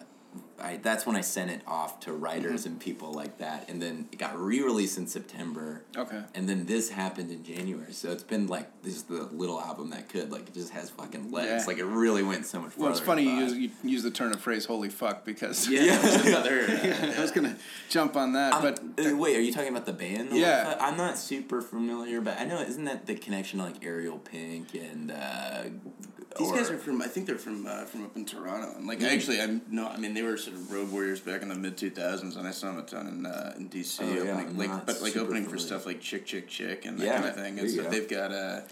I, 0.61 0.77
that's 0.77 1.05
when 1.05 1.15
I 1.15 1.21
sent 1.21 1.51
it 1.51 1.61
off 1.67 1.99
to 2.01 2.13
writers 2.13 2.65
and 2.65 2.79
people 2.79 3.11
like 3.13 3.37
that, 3.39 3.69
and 3.69 3.81
then 3.81 4.07
it 4.11 4.17
got 4.17 4.37
re-released 4.39 4.97
in 4.97 5.07
September. 5.07 5.83
Okay. 5.97 6.21
And 6.35 6.47
then 6.47 6.65
this 6.65 6.89
happened 6.89 7.31
in 7.31 7.43
January, 7.43 7.93
so 7.93 8.11
it's 8.11 8.23
been 8.23 8.47
like 8.47 8.81
this 8.83 8.95
is 8.95 9.03
the 9.03 9.23
little 9.31 9.59
album 9.59 9.89
that 9.91 10.09
could 10.09 10.31
like 10.31 10.47
it 10.47 10.53
just 10.53 10.71
has 10.71 10.89
fucking 10.89 11.31
legs. 11.31 11.49
Yeah. 11.49 11.63
Like 11.67 11.77
it 11.77 11.85
really 11.85 12.23
went 12.23 12.45
so 12.45 12.61
much. 12.61 12.77
Well, 12.77 12.89
it's 12.91 12.99
funny 12.99 13.23
you 13.23 13.31
use, 13.31 13.53
you 13.53 13.69
use 13.83 14.03
the 14.03 14.11
turn 14.11 14.31
of 14.31 14.39
phrase 14.41 14.65
"holy 14.65 14.89
fuck" 14.89 15.25
because 15.25 15.67
Yeah. 15.67 15.81
yeah. 15.83 16.27
Another, 16.27 16.61
uh, 16.61 17.13
I 17.17 17.21
was 17.21 17.31
gonna 17.31 17.57
jump 17.89 18.15
on 18.15 18.33
that, 18.33 18.53
I'm- 18.53 18.61
but 18.61 19.05
uh, 19.05 19.15
wait, 19.17 19.35
are 19.35 19.41
you 19.41 19.51
talking 19.53 19.69
about 19.69 19.85
the 19.85 19.93
band? 19.93 20.29
Yeah. 20.31 20.77
I'm 20.79 20.97
not 20.97 21.17
super 21.17 21.61
familiar, 21.61 22.21
but 22.21 22.39
I 22.39 22.45
know 22.45 22.59
isn't 22.61 22.85
that 22.85 23.05
the 23.07 23.15
connection 23.15 23.59
to 23.59 23.65
like 23.65 23.83
Ariel 23.83 24.19
Pink 24.19 24.73
and 24.75 25.11
uh, 25.11 25.63
These 26.37 26.49
or- 26.49 26.55
guys 26.55 26.69
are 26.71 26.77
from. 26.77 27.01
I 27.01 27.07
think 27.07 27.27
they're 27.27 27.37
from 27.37 27.65
uh, 27.65 27.85
from 27.85 28.05
up 28.05 28.15
in 28.15 28.25
Toronto, 28.25 28.73
and 28.77 28.87
like 28.87 29.01
actually, 29.01 29.41
I'm 29.41 29.61
no. 29.69 29.87
I 29.87 29.97
mean, 29.97 30.13
they 30.13 30.21
were 30.21 30.37
sort 30.37 30.55
of 30.55 30.71
road 30.71 30.91
warriors 30.91 31.19
back 31.19 31.41
in 31.41 31.49
the 31.49 31.55
mid 31.55 31.77
two 31.77 31.89
thousands, 31.89 32.35
and 32.35 32.47
I 32.47 32.51
saw 32.51 32.67
them 32.67 32.79
a 32.79 32.83
ton 32.83 33.07
in 33.07 33.25
uh, 33.25 33.53
in 33.57 33.69
DC. 33.69 33.99
Oh, 34.01 34.23
yeah, 34.23 34.31
opening, 34.31 34.57
like, 34.57 34.85
but 34.85 35.01
like 35.01 35.17
opening 35.17 35.45
for 35.47 35.57
stuff 35.57 35.85
like 35.85 35.99
Chick 36.01 36.25
Chick 36.25 36.47
Chick 36.47 36.85
and 36.85 36.97
that 36.99 37.05
Yeah, 37.05 37.13
kind 37.17 37.25
of 37.29 37.35
thing. 37.35 37.59
And 37.59 37.69
so 37.69 37.83
go. 37.83 37.89
they've 37.89 38.07
got 38.09 38.31
a. 38.31 38.63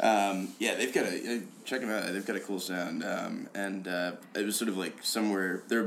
Um, 0.00 0.48
yeah, 0.60 0.76
they've 0.76 0.94
got 0.94 1.06
a 1.06 1.42
check 1.64 1.80
them 1.80 1.90
out. 1.90 2.12
They've 2.12 2.24
got 2.24 2.36
a 2.36 2.40
cool 2.40 2.60
sound, 2.60 3.02
um, 3.04 3.48
and 3.54 3.88
uh, 3.88 4.12
it 4.34 4.44
was 4.44 4.56
sort 4.56 4.68
of 4.68 4.76
like 4.78 5.02
somewhere 5.02 5.62
they're 5.68 5.86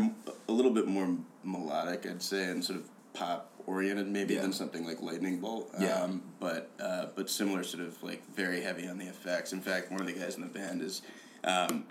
a 0.49 0.51
little 0.51 0.71
bit 0.71 0.85
more 0.87 1.15
melodic, 1.43 2.05
I'd 2.05 2.21
say, 2.21 2.43
and 2.43 2.63
sort 2.63 2.79
of 2.79 2.85
pop 3.13 3.51
oriented 3.67 4.07
maybe 4.07 4.33
Yeah. 4.35 4.41
than 4.41 4.53
something 4.53 4.85
like 4.85 5.01
Lightning 5.01 5.39
Bolt. 5.39 5.69
Yeah. 5.79 6.01
Um, 6.03 6.21
but 6.39 6.69
uh, 6.79 7.07
but 7.15 7.29
similar, 7.29 7.63
sort 7.63 7.83
of 7.85 8.01
like 8.03 8.21
very 8.33 8.61
heavy 8.61 8.87
on 8.87 8.97
the 8.97 9.05
effects. 9.05 9.53
In 9.53 9.61
fact, 9.61 9.91
one 9.91 10.01
of 10.01 10.07
the 10.07 10.13
guys 10.13 10.35
in 10.35 10.41
the 10.41 10.47
band 10.47 10.81
is 10.81 11.01
um, 11.43 11.85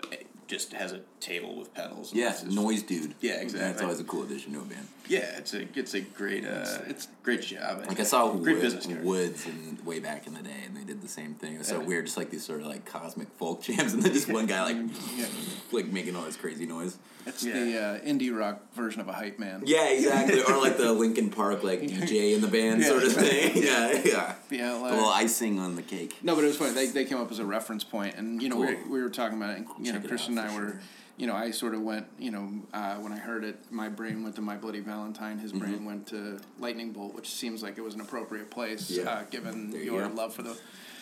just 0.47 0.73
has 0.73 0.91
a 0.91 0.99
table 1.21 1.55
with 1.55 1.73
pedals. 1.73 2.11
and 2.11 2.19
yeah, 2.19 2.35
noise 2.49 2.83
dude. 2.83 3.15
Yeah, 3.21 3.35
exactly. 3.41 3.59
That's 3.69 3.81
always 3.81 3.99
a 4.01 4.03
cool 4.03 4.23
addition 4.23 4.53
to 4.53 4.59
a 4.59 4.63
band. 4.63 4.87
Yeah, 5.07 5.37
it's 5.37 5.53
a 5.53 5.67
it's 5.75 5.93
a 5.93 6.01
great 6.01 6.45
uh, 6.45 6.79
it's 6.87 7.07
great 7.23 7.41
job. 7.41 7.85
Like 7.87 7.99
I 7.99 8.03
saw 8.03 8.31
great 8.33 8.55
Wood, 8.57 8.61
business. 8.61 9.03
Woods 9.03 9.45
and 9.45 9.85
way 9.85 9.99
back 9.99 10.27
in 10.27 10.33
the 10.33 10.41
day, 10.41 10.63
and 10.65 10.75
they 10.75 10.83
did 10.83 11.01
the 11.01 11.07
same 11.07 11.33
thing. 11.35 11.55
It 11.55 11.57
was 11.59 11.67
so 11.67 11.79
Yeah. 11.81 11.87
weird, 11.87 12.05
just 12.05 12.17
like 12.17 12.29
these 12.31 12.43
sort 12.45 12.61
of 12.61 12.67
like 12.67 12.85
cosmic 12.85 13.29
folk 13.37 13.61
jams, 13.67 13.93
and 13.93 14.03
then 14.03 14.13
just 14.13 14.29
one 14.31 14.45
guy 14.45 14.63
like 14.63 14.77
yeah, 15.15 15.25
like 15.71 15.87
making 15.87 16.15
all 16.15 16.23
this 16.23 16.35
crazy 16.37 16.65
noise. 16.65 16.97
It's 17.25 17.43
Yeah. 17.43 17.53
the 17.53 17.77
uh, 17.81 17.99
indie 18.01 18.35
rock 18.37 18.73
version 18.73 19.01
of 19.01 19.07
a 19.07 19.13
hype 19.13 19.37
man. 19.39 19.63
Yeah, 19.65 19.89
exactly. 19.89 20.41
or 20.43 20.57
like 20.57 20.77
the 20.77 20.91
Linkin 21.03 21.29
Park 21.29 21.63
like 21.63 21.81
DJ 21.81 22.33
in 22.35 22.41
the 22.41 22.47
band 22.47 22.81
Yeah. 22.81 22.87
sort 22.87 23.03
of 23.03 23.13
thing. 23.13 23.51
Yeah, 23.63 24.01
yeah. 24.03 24.35
Yeah, 24.49 24.77
A 24.77 24.79
like- 24.79 24.91
little 24.93 25.09
icing 25.09 25.59
on 25.59 25.75
the 25.75 25.81
cake. 25.81 26.17
No, 26.23 26.35
but 26.35 26.43
it 26.43 26.47
was 26.47 26.57
funny. 26.57 26.73
They, 26.73 26.87
they 26.87 27.05
came 27.05 27.17
up 27.19 27.31
as 27.31 27.39
a 27.39 27.45
reference 27.45 27.83
point, 27.83 28.15
and 28.15 28.41
you 28.41 28.49
know 28.49 28.57
we, 28.57 28.67
Cool. 28.75 28.91
we 28.91 29.01
were 29.01 29.09
talking 29.09 29.37
about 29.37 29.51
it. 29.51 29.57
And, 29.57 29.67
you 29.85 29.91
Check 29.91 30.03
know, 30.03 30.07
Christian 30.09 30.37
and 30.37 30.47
I 30.49 30.55
were, 30.55 30.67
sure. 30.69 30.79
you 31.17 31.27
know, 31.27 31.35
I 31.35 31.51
sort 31.51 31.73
of 31.75 31.81
went. 31.81 32.07
You 32.19 32.31
know, 32.31 32.49
uh, 32.73 32.95
when 32.95 33.11
I 33.13 33.17
heard 33.17 33.43
it, 33.43 33.57
my 33.71 33.87
brain 33.89 34.23
went 34.23 34.35
to 34.35 34.41
My 34.41 34.55
Bloody 34.57 34.79
Valentine. 34.79 35.37
His 35.39 35.51
Mm-hmm. 35.51 35.59
brain 35.59 35.85
went 35.85 36.07
to 36.07 36.39
Lightning 36.59 36.91
Bolt, 36.91 37.13
which 37.15 37.29
seems 37.29 37.61
like 37.63 37.77
it 37.77 37.81
was 37.81 37.93
an 37.95 38.01
appropriate 38.01 38.49
place, 38.49 38.89
Yeah. 38.89 39.03
uh, 39.09 39.23
given 39.29 39.69
There 39.71 39.81
your 39.83 40.07
go. 40.07 40.15
love 40.15 40.33
for 40.33 40.41
the. 40.43 40.57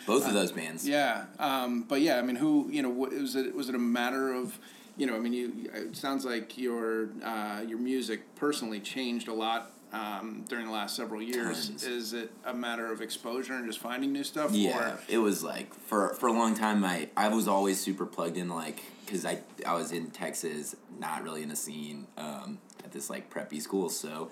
Both 0.06 0.26
of 0.28 0.34
those 0.34 0.52
bands. 0.52 0.88
Yeah, 0.88 1.26
um, 1.38 1.84
but 1.84 2.02
yeah, 2.02 2.18
I 2.18 2.24
mean, 2.24 2.36
who 2.36 2.68
you 2.72 2.82
know, 2.82 2.90
wa- 2.90 3.10
was 3.10 3.36
it 3.36 3.54
was 3.54 3.70
it 3.70 3.76
a 3.76 3.80
matter 3.80 4.34
of, 4.34 4.58
you 5.00 5.06
know, 5.06 5.16
I 5.16 5.20
mean, 5.20 5.34
you 5.34 5.72
it 5.74 5.96
sounds 5.96 6.26
like 6.26 6.58
your 6.58 7.10
uh, 7.24 7.64
your 7.66 7.80
music 7.80 8.36
personally 8.36 8.82
changed 8.82 9.30
a 9.30 9.34
lot. 9.34 9.72
Um, 9.92 10.46
during 10.48 10.68
the 10.68 10.72
last 10.72 10.96
several 10.96 11.20
years, 11.20 11.68
Tons. 11.68 11.84
is 11.84 12.14
it 12.14 12.32
a 12.46 12.54
matter 12.54 12.92
of 12.92 13.02
exposure 13.02 13.54
and 13.54 13.66
just 13.66 13.80
finding 13.80 14.12
new 14.14 14.24
stuff? 14.24 14.52
Yeah, 14.52 14.78
or 14.78 15.00
it 15.08 15.18
was 15.18 15.42
like 15.44 15.74
for 15.74 16.14
for 16.14 16.28
a 16.28 16.34
long 16.34 16.54
time. 16.54 16.84
I 16.84 17.10
I 17.18 17.30
was 17.30 17.48
always 17.48 17.80
super 17.80 18.06
plugged 18.06 18.38
in, 18.38 18.50
like 18.50 18.84
because 19.04 19.26
I 19.26 19.40
I 19.66 19.74
was 19.74 19.92
in 19.92 20.12
Texas, 20.12 20.76
not 21.00 21.24
really 21.24 21.42
in 21.42 21.50
a 21.50 21.56
scene 21.56 22.06
um, 22.18 22.60
at 22.84 22.92
this 22.92 23.10
like 23.10 23.34
preppy 23.34 23.60
school, 23.60 23.90
so 23.90 24.30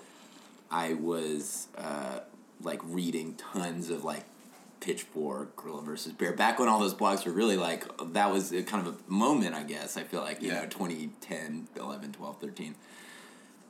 I 0.70 0.92
was 0.92 1.66
uh, 1.76 2.20
like 2.62 2.80
reading 2.84 3.34
tons 3.34 3.90
of 3.90 4.04
like 4.04 4.24
Pitchfork, 4.80 5.56
Gorilla 5.56 5.82
versus 5.82 6.12
Bear. 6.12 6.32
Back 6.32 6.58
when 6.58 6.68
all 6.68 6.78
those 6.78 6.94
blogs 6.94 7.24
were 7.26 7.32
really 7.32 7.56
like 7.56 7.84
that 8.12 8.30
was 8.32 8.52
a 8.52 8.62
kind 8.62 8.86
of 8.86 8.94
a 8.94 9.10
moment, 9.10 9.54
I 9.54 9.62
guess. 9.64 9.96
I 9.96 10.04
feel 10.04 10.20
like 10.20 10.40
you 10.42 10.48
Yeah. 10.48 10.62
know 10.62 10.66
2010, 10.68 11.68
11, 11.76 12.12
12, 12.12 12.40
13. 12.40 12.74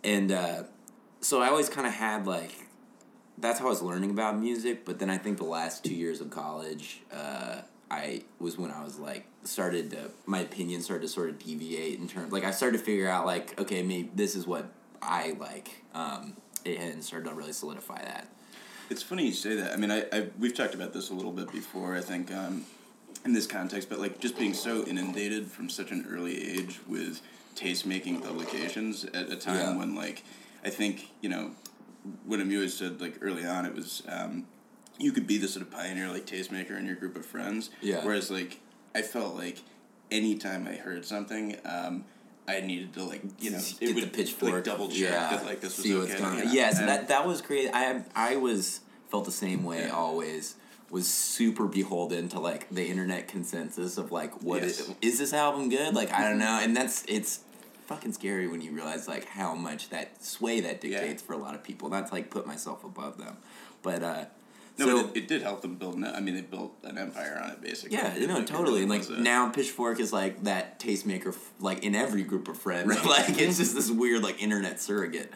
and 0.04 0.32
uh, 0.32 0.62
so 1.20 1.40
I 1.42 1.48
always 1.48 1.68
kind 1.68 1.86
of 1.86 1.92
had 1.94 2.26
like 2.26 2.52
that's 3.38 3.60
how 3.60 3.66
I 3.66 3.70
was 3.70 3.82
learning 3.82 4.10
about 4.10 4.38
music. 4.38 4.84
But 4.84 4.98
then 4.98 5.10
I 5.10 5.18
think 5.18 5.38
the 5.38 5.44
last 5.44 5.84
two 5.84 5.94
years 5.94 6.20
of 6.20 6.28
college, 6.30 7.02
uh, 7.12 7.62
I 7.90 8.22
was 8.40 8.58
when 8.58 8.70
I 8.70 8.82
was 8.84 8.98
like 8.98 9.26
started 9.44 9.90
to 9.92 10.10
my 10.26 10.40
opinion 10.40 10.82
started 10.82 11.02
to 11.02 11.08
sort 11.08 11.30
of 11.30 11.38
deviate 11.38 11.98
in 11.98 12.06
terms 12.08 12.32
like 12.32 12.44
I 12.44 12.50
started 12.50 12.78
to 12.78 12.84
figure 12.84 13.08
out 13.08 13.24
like 13.24 13.58
okay 13.58 13.82
maybe 13.82 14.10
this 14.14 14.34
is 14.36 14.46
what 14.46 14.70
I 15.00 15.36
like 15.38 15.84
um, 15.94 16.34
and 16.66 17.02
started 17.02 17.28
to 17.30 17.34
really 17.34 17.52
solidify 17.52 18.02
that. 18.04 18.28
It's 18.90 19.02
funny 19.02 19.26
you 19.26 19.32
say 19.32 19.54
that. 19.56 19.72
I 19.72 19.76
mean, 19.76 19.90
I, 19.90 20.04
I 20.12 20.26
we've 20.38 20.54
talked 20.54 20.74
about 20.74 20.92
this 20.92 21.10
a 21.10 21.14
little 21.14 21.32
bit 21.32 21.50
before. 21.52 21.94
I 21.96 22.00
think 22.00 22.32
um, 22.32 22.64
in 23.24 23.32
this 23.32 23.46
context, 23.46 23.88
but 23.88 23.98
like 23.98 24.18
just 24.18 24.38
being 24.38 24.54
so 24.54 24.84
inundated 24.84 25.46
from 25.50 25.68
such 25.68 25.90
an 25.90 26.06
early 26.10 26.50
age 26.58 26.80
with 26.86 27.20
taste 27.54 27.84
making 27.86 28.20
publications 28.20 29.04
at 29.04 29.30
a 29.30 29.36
time 29.36 29.56
Yeah. 29.56 29.76
when 29.76 29.94
like 29.94 30.22
I 30.64 30.70
think 30.70 31.10
you 31.20 31.28
know 31.28 31.50
when 32.24 32.40
Amu 32.40 32.60
had 32.60 32.70
said 32.70 33.00
like 33.00 33.18
early 33.20 33.44
on 33.44 33.66
it 33.66 33.74
was 33.74 34.02
um, 34.08 34.46
you 34.98 35.12
could 35.12 35.26
be 35.26 35.36
the 35.38 35.48
sort 35.48 35.66
of 35.66 35.70
pioneer 35.70 36.08
like 36.08 36.24
tastemaker 36.26 36.78
in 36.78 36.86
your 36.86 36.96
group 36.96 37.16
of 37.16 37.26
friends. 37.26 37.70
Yeah. 37.82 38.04
Whereas 38.04 38.30
like 38.30 38.60
I 38.94 39.02
felt 39.02 39.34
like 39.34 39.58
anytime 40.10 40.66
I 40.66 40.76
heard 40.76 41.04
something. 41.04 41.56
Um, 41.64 42.04
I 42.48 42.60
needed 42.60 42.94
to 42.94 43.04
like 43.04 43.22
you 43.38 43.50
know 43.50 43.58
Get 43.58 43.90
it 43.90 43.94
would 43.94 44.04
the 44.04 44.08
pitchfork, 44.08 44.52
like, 44.52 44.64
double 44.64 44.88
check 44.88 44.98
yeah, 44.98 45.30
that 45.30 45.44
like 45.44 45.60
this 45.60 45.76
was 45.76 45.84
see 45.84 45.94
okay. 45.94 46.08
what's 46.10 46.20
going 46.20 46.46
on. 46.48 46.52
Yeah, 46.54 46.70
so 46.72 46.80
And- 46.80 46.88
that 46.88 47.08
that 47.08 47.26
was 47.26 47.40
great. 47.42 47.70
I 47.72 48.02
I 48.16 48.36
was 48.36 48.80
felt 49.10 49.24
the 49.26 49.30
same 49.32 49.62
way 49.64 49.82
Yeah. 49.82 49.90
always. 49.90 50.56
Was 50.90 51.06
super 51.06 51.66
beholden 51.66 52.30
to 52.30 52.40
like 52.40 52.66
the 52.70 52.86
internet 52.86 53.28
consensus 53.28 53.98
of 53.98 54.10
like 54.10 54.42
what 54.42 54.62
Yes. 54.62 54.80
is, 54.80 54.94
is 55.02 55.18
this 55.18 55.32
album 55.34 55.68
good? 55.68 55.94
Like 55.94 56.10
I 56.10 56.22
don't 56.26 56.38
know, 56.38 56.58
and 56.62 56.74
that's 56.74 57.04
it's 57.06 57.40
fucking 57.88 58.12
scary 58.14 58.46
when 58.46 58.62
you 58.62 58.70
realize 58.72 59.06
like 59.06 59.26
how 59.26 59.54
much 59.54 59.90
that 59.90 60.24
sway 60.24 60.60
that 60.60 60.82
Yeah. 60.82 61.00
dictates 61.00 61.22
for 61.22 61.34
a 61.34 61.36
lot 61.36 61.54
of 61.54 61.62
people. 61.62 61.90
Not 61.90 62.06
to 62.08 62.14
like 62.14 62.30
put 62.30 62.46
myself 62.46 62.84
above 62.84 63.18
them, 63.18 63.36
but 63.82 64.02
uh, 64.02 64.24
No, 64.78 64.86
so 64.86 65.02
but 65.02 65.16
it, 65.16 65.24
it 65.24 65.28
did 65.28 65.42
help 65.42 65.62
them 65.62 65.74
build. 65.76 65.96
An, 65.96 66.04
I 66.04 66.20
mean, 66.20 66.34
they 66.34 66.40
built 66.42 66.72
an 66.84 66.98
empire 66.98 67.40
on 67.42 67.50
it, 67.50 67.60
basically. 67.60 67.96
yeah, 67.96 68.16
you 68.16 68.26
know, 68.26 68.36
like, 68.38 68.46
totally. 68.46 68.82
And 68.82 68.90
like 68.90 69.08
now, 69.10 69.48
Pitchfork 69.50 69.98
is 69.98 70.12
like 70.12 70.44
that 70.44 70.78
tastemaker, 70.78 71.28
f- 71.28 71.52
like 71.58 71.82
in 71.82 71.94
every 71.94 72.22
group 72.22 72.48
of 72.48 72.56
friends. 72.58 72.88
like 73.04 73.28
it's 73.40 73.58
just 73.58 73.74
this 73.74 73.90
weird 73.90 74.22
like 74.22 74.42
internet 74.42 74.80
surrogate. 74.80 75.32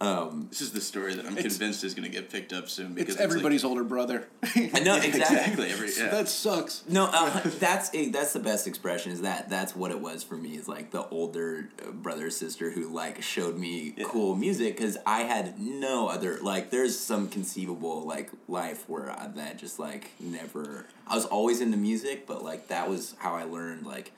Um, 0.00 0.48
This 0.50 0.60
is 0.60 0.72
the 0.72 0.80
story 0.80 1.14
that 1.14 1.24
I'm 1.24 1.36
convinced 1.36 1.84
is 1.84 1.94
going 1.94 2.04
to 2.04 2.10
get 2.10 2.28
picked 2.30 2.52
up 2.52 2.68
soon 2.68 2.94
because 2.94 3.14
It's 3.14 3.22
everybody's 3.22 3.64
older 3.64 3.84
brother. 3.84 4.28
I 4.42 4.80
know 4.80 4.94
Like, 4.94 5.04
exactly. 5.08 5.36
exactly. 5.36 5.70
Every, 5.70 5.88
yeah. 5.96 6.08
that 6.10 6.28
sucks. 6.28 6.82
No, 6.88 7.08
uh, 7.12 7.40
that's 7.60 7.94
a, 7.94 8.08
that's 8.10 8.32
the 8.32 8.40
best 8.40 8.66
expression. 8.66 9.12
Is 9.12 9.22
that 9.22 9.48
that's 9.48 9.74
what 9.76 9.90
it 9.92 10.00
was 10.00 10.22
for 10.22 10.36
me. 10.36 10.56
Is 10.56 10.68
like 10.68 10.90
the 10.90 11.06
older 11.08 11.68
uh, 11.86 11.92
brother 11.92 12.28
sister 12.30 12.70
who 12.70 12.88
like 12.88 13.22
showed 13.22 13.56
me 13.56 13.94
Yeah. 13.96 14.06
cool 14.08 14.34
music 14.34 14.76
because 14.76 14.96
I 15.06 15.20
had 15.22 15.58
no 15.60 16.08
other 16.08 16.38
like. 16.42 16.70
There's 16.70 16.98
some 16.98 17.28
conceivable 17.28 18.04
like 18.06 18.30
life 18.48 18.88
where 18.88 19.10
I, 19.10 19.28
that 19.36 19.58
just 19.58 19.78
like 19.78 20.10
never. 20.20 20.86
I 21.06 21.14
was 21.14 21.24
always 21.24 21.60
into 21.60 21.76
music, 21.76 22.26
but 22.26 22.42
like 22.42 22.68
that 22.68 22.88
was 22.90 23.14
how 23.18 23.34
I 23.34 23.44
learned 23.44 23.86
like 23.86 24.10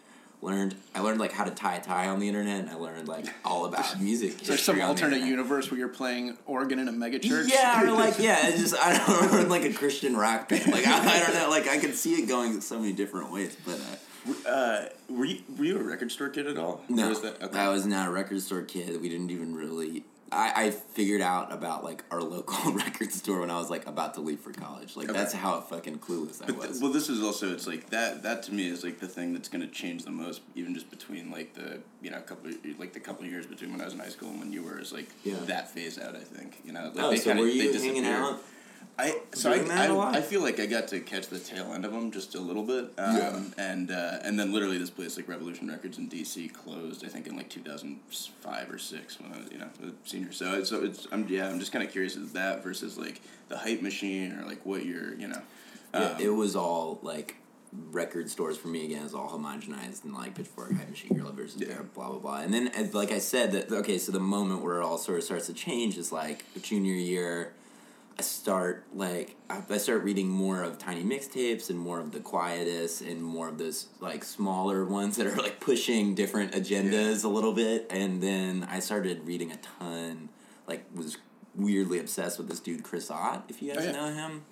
learned 0.42 0.76
I 0.94 1.00
learned 1.00 1.20
like 1.20 1.32
how 1.32 1.44
to 1.44 1.50
tie 1.50 1.76
a 1.76 1.82
tie 1.82 2.08
on 2.08 2.20
the 2.20 2.28
internet. 2.28 2.60
and 2.60 2.70
I 2.70 2.74
learned 2.74 3.08
like 3.08 3.26
all 3.44 3.64
about 3.66 4.00
music. 4.00 4.38
There's 4.38 4.62
some 4.62 4.74
on 4.74 4.80
the 4.80 4.86
alternate 4.86 5.22
universe 5.22 5.70
where 5.70 5.78
you're 5.78 5.88
playing 5.88 6.36
organ 6.46 6.78
in 6.78 6.88
a 6.88 6.92
megachurch. 6.92 7.48
Yeah, 7.50 7.82
or 7.82 7.92
like 7.92 8.18
yeah, 8.18 8.48
it's 8.48 8.60
just 8.60 8.74
I 8.76 8.96
don't 8.96 9.32
know, 9.32 9.48
like 9.48 9.64
a 9.64 9.72
Christian 9.72 10.16
rock 10.16 10.48
band. 10.48 10.66
Like 10.76 10.86
I, 10.86 11.16
I 11.16 11.20
don't 11.20 11.34
know, 11.34 11.48
like 11.48 11.68
I 11.68 11.78
could 11.78 11.94
see 11.94 12.14
it 12.14 12.26
going 12.26 12.60
so 12.60 12.78
many 12.78 12.92
different 12.92 13.32
ways, 13.32 13.56
but. 13.64 13.80
Uh, 13.80 13.96
uh, 14.48 14.88
were 15.08 15.24
you 15.24 15.38
were 15.56 15.64
you 15.64 15.78
a 15.78 15.82
record 15.82 16.10
store 16.10 16.28
kid 16.28 16.48
at 16.48 16.58
all? 16.58 16.80
No, 16.88 17.10
was 17.10 17.22
that, 17.22 17.40
okay. 17.40 17.58
I 17.58 17.68
was 17.68 17.86
not 17.86 18.08
a 18.08 18.10
record 18.10 18.42
store 18.42 18.62
kid. 18.62 19.00
We 19.00 19.08
didn't 19.08 19.30
even 19.30 19.54
really. 19.54 20.04
I, 20.32 20.52
I 20.66 20.70
figured 20.70 21.20
out 21.20 21.52
about 21.52 21.84
like 21.84 22.04
our 22.10 22.20
local 22.20 22.72
record 22.72 23.12
store 23.12 23.40
when 23.40 23.50
I 23.50 23.58
was 23.58 23.70
like 23.70 23.86
about 23.86 24.14
to 24.14 24.20
leave 24.20 24.40
for 24.40 24.52
college. 24.52 24.96
Like 24.96 25.08
Okay. 25.08 25.16
that's 25.18 25.32
how 25.32 25.60
fucking 25.60 25.98
clueless 26.00 26.42
I 26.42 26.46
But 26.46 26.56
th- 26.56 26.68
was. 26.70 26.82
well, 26.82 26.92
this 26.92 27.08
is 27.08 27.22
also 27.22 27.52
it's 27.52 27.66
like 27.66 27.90
that. 27.90 28.22
That 28.24 28.42
to 28.44 28.52
me 28.54 28.66
is 28.68 28.82
like 28.82 28.98
the 28.98 29.06
thing 29.06 29.32
that's 29.32 29.48
going 29.48 29.62
to 29.62 29.72
change 29.72 30.04
the 30.04 30.10
most, 30.10 30.40
even 30.56 30.74
just 30.74 30.90
between 30.90 31.30
like 31.30 31.54
the 31.54 31.78
you 32.02 32.10
know 32.10 32.20
couple 32.20 32.50
like 32.78 32.92
the 32.92 33.00
couple 33.00 33.24
of 33.24 33.30
years 33.30 33.46
between 33.46 33.70
when 33.70 33.80
I 33.80 33.84
was 33.84 33.94
in 33.94 34.00
high 34.00 34.08
school 34.08 34.30
and 34.30 34.40
when 34.40 34.52
you 34.52 34.62
were 34.64 34.80
is 34.80 34.92
like 34.92 35.08
Yeah. 35.22 35.36
that 35.46 35.70
phase 35.70 35.98
out. 35.98 36.16
I 36.16 36.20
think 36.20 36.58
you 36.64 36.72
know. 36.72 36.90
Like 36.94 37.04
oh, 37.04 37.10
they 37.10 37.18
so 37.18 37.24
kinda- 37.30 37.42
were 37.42 37.48
you 37.48 37.72
hanging 37.72 38.06
out? 38.06 38.40
I 38.98 39.20
so 39.34 39.52
I, 39.52 39.56
doing 39.56 39.68
that 39.68 39.90
a 39.90 39.94
lot? 39.94 40.14
I, 40.14 40.18
I 40.18 40.22
feel 40.22 40.40
like 40.40 40.58
I 40.58 40.66
got 40.66 40.88
to 40.88 41.00
catch 41.00 41.28
the 41.28 41.38
tail 41.38 41.72
end 41.74 41.84
of 41.84 41.92
them 41.92 42.10
just 42.10 42.34
a 42.34 42.40
little 42.40 42.62
bit. 42.62 42.92
Um, 42.96 43.16
Yeah. 43.16 43.40
And 43.58 43.90
uh, 43.90 44.18
and 44.22 44.38
then 44.38 44.52
literally 44.52 44.78
this 44.78 44.90
place 44.90 45.16
like 45.16 45.28
Revolution 45.28 45.68
Records 45.68 45.98
in 45.98 46.08
DC 46.08 46.52
closed. 46.52 47.04
I 47.04 47.08
think 47.08 47.26
in 47.26 47.36
like 47.36 47.50
two 47.50 47.60
thousand 47.60 48.00
five 48.40 48.70
or 48.70 48.78
six 48.78 49.20
when 49.20 49.32
I 49.32 49.38
was 49.38 49.52
you 49.52 49.58
know 49.58 49.68
a 49.82 50.08
senior. 50.08 50.32
So 50.32 50.54
it's, 50.54 50.70
so 50.70 50.82
it's 50.82 51.06
I'm 51.12 51.26
yeah 51.28 51.48
I'm 51.48 51.58
just 51.58 51.72
kind 51.72 51.84
of 51.84 51.92
curious 51.92 52.16
as 52.16 52.32
that 52.32 52.62
versus 52.62 52.96
like 52.96 53.20
the 53.48 53.58
hype 53.58 53.82
machine 53.82 54.32
or 54.32 54.46
like 54.46 54.64
what 54.64 54.84
you're 54.86 55.14
you 55.14 55.28
know. 55.28 55.42
Yeah, 55.92 56.00
um, 56.00 56.20
it 56.20 56.30
was 56.30 56.56
all 56.56 56.98
like 57.02 57.36
record 57.90 58.30
stores 58.30 58.56
for 58.56 58.68
me 58.68 58.84
again. 58.84 59.02
Was 59.02 59.14
all 59.14 59.28
homogenized 59.28 60.04
and 60.04 60.14
like 60.14 60.34
Pitchfork, 60.34 60.72
Hype 60.72 60.88
Machine, 60.88 61.14
Gorilla 61.14 61.32
versus 61.32 61.60
Yeah. 61.60 61.82
Blah 61.94 62.08
blah 62.10 62.18
blah. 62.18 62.36
And 62.40 62.52
then, 62.52 62.68
as, 62.68 62.94
like 62.94 63.12
I 63.12 63.18
said, 63.18 63.52
that 63.52 63.70
okay, 63.70 63.98
so 63.98 64.12
the 64.12 64.20
moment 64.20 64.62
where 64.62 64.80
it 64.80 64.84
all 64.84 64.98
sort 64.98 65.18
of 65.18 65.24
starts 65.24 65.46
to 65.46 65.52
change 65.52 65.98
is 65.98 66.12
like 66.12 66.44
junior 66.62 66.94
year. 66.94 67.52
I 68.18 68.22
start 68.22 68.84
like 68.94 69.36
I 69.50 69.76
start 69.76 70.02
reading 70.02 70.28
more 70.28 70.62
of 70.62 70.78
tiny 70.78 71.04
mixtapes 71.04 71.68
and 71.68 71.78
more 71.78 72.00
of 72.00 72.12
the 72.12 72.20
quietus 72.20 73.02
and 73.02 73.22
more 73.22 73.48
of 73.48 73.58
those 73.58 73.88
like 74.00 74.24
smaller 74.24 74.86
ones 74.86 75.16
that 75.16 75.26
are 75.26 75.36
like 75.36 75.60
pushing 75.60 76.14
different 76.14 76.52
agendas 76.52 77.24
a 77.24 77.28
little 77.28 77.52
bit. 77.52 77.86
And 77.90 78.22
then 78.22 78.66
I 78.70 78.80
started 78.80 79.26
reading 79.26 79.52
a 79.52 79.56
ton. 79.56 80.30
Like 80.66 80.84
was 80.94 81.18
weirdly 81.54 81.98
obsessed 81.98 82.38
with 82.38 82.48
this 82.48 82.60
dude 82.60 82.82
Chris 82.82 83.10
Ott. 83.10 83.44
If 83.48 83.60
you 83.62 83.74
guys 83.74 83.82
Oh, 83.84 83.86
yeah. 83.86 83.92
know 83.92 84.12
him. 84.14 84.44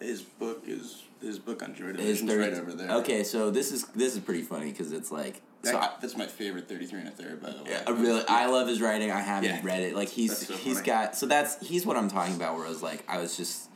His 0.00 0.20
book 0.22 0.64
is 0.66 1.04
his 1.22 1.38
book 1.38 1.62
on 1.62 1.74
Joy 1.74 1.86
Is 1.92 2.22
right 2.22 2.52
over 2.52 2.72
there. 2.74 2.90
Okay, 2.98 3.24
so 3.24 3.50
this 3.50 3.72
is 3.72 3.84
this 3.94 4.14
is 4.14 4.20
pretty 4.20 4.42
funny 4.42 4.70
because 4.70 4.92
it's 4.92 5.10
like 5.10 5.40
That, 5.64 5.70
so 5.72 5.78
I, 5.78 5.90
that's 6.00 6.16
my 6.16 6.26
favorite 6.26 6.68
thirty 6.68 6.86
three 6.86 7.00
and 7.00 7.08
a 7.08 7.12
third 7.12 7.42
by 7.42 7.50
the 7.50 7.62
way. 7.64 7.76
I 7.86 7.90
really 7.90 8.22
I 8.28 8.46
love 8.46 8.68
his 8.68 8.80
writing. 8.80 9.10
I 9.10 9.20
haven't 9.20 9.50
Yeah. 9.50 9.60
read 9.62 9.80
it. 9.82 9.94
Like 9.94 10.08
he's 10.08 10.46
so 10.46 10.54
he's 10.54 10.74
funny. 10.76 10.86
got 10.86 11.16
so 11.16 11.26
that's 11.26 11.64
he's 11.66 11.84
what 11.86 11.96
I'm 11.96 12.08
talking 12.08 12.34
about. 12.36 12.56
Where 12.56 12.66
I 12.66 12.68
was 12.68 12.82
like 12.82 13.04
I 13.08 13.18
was 13.18 13.36
just 13.36 13.68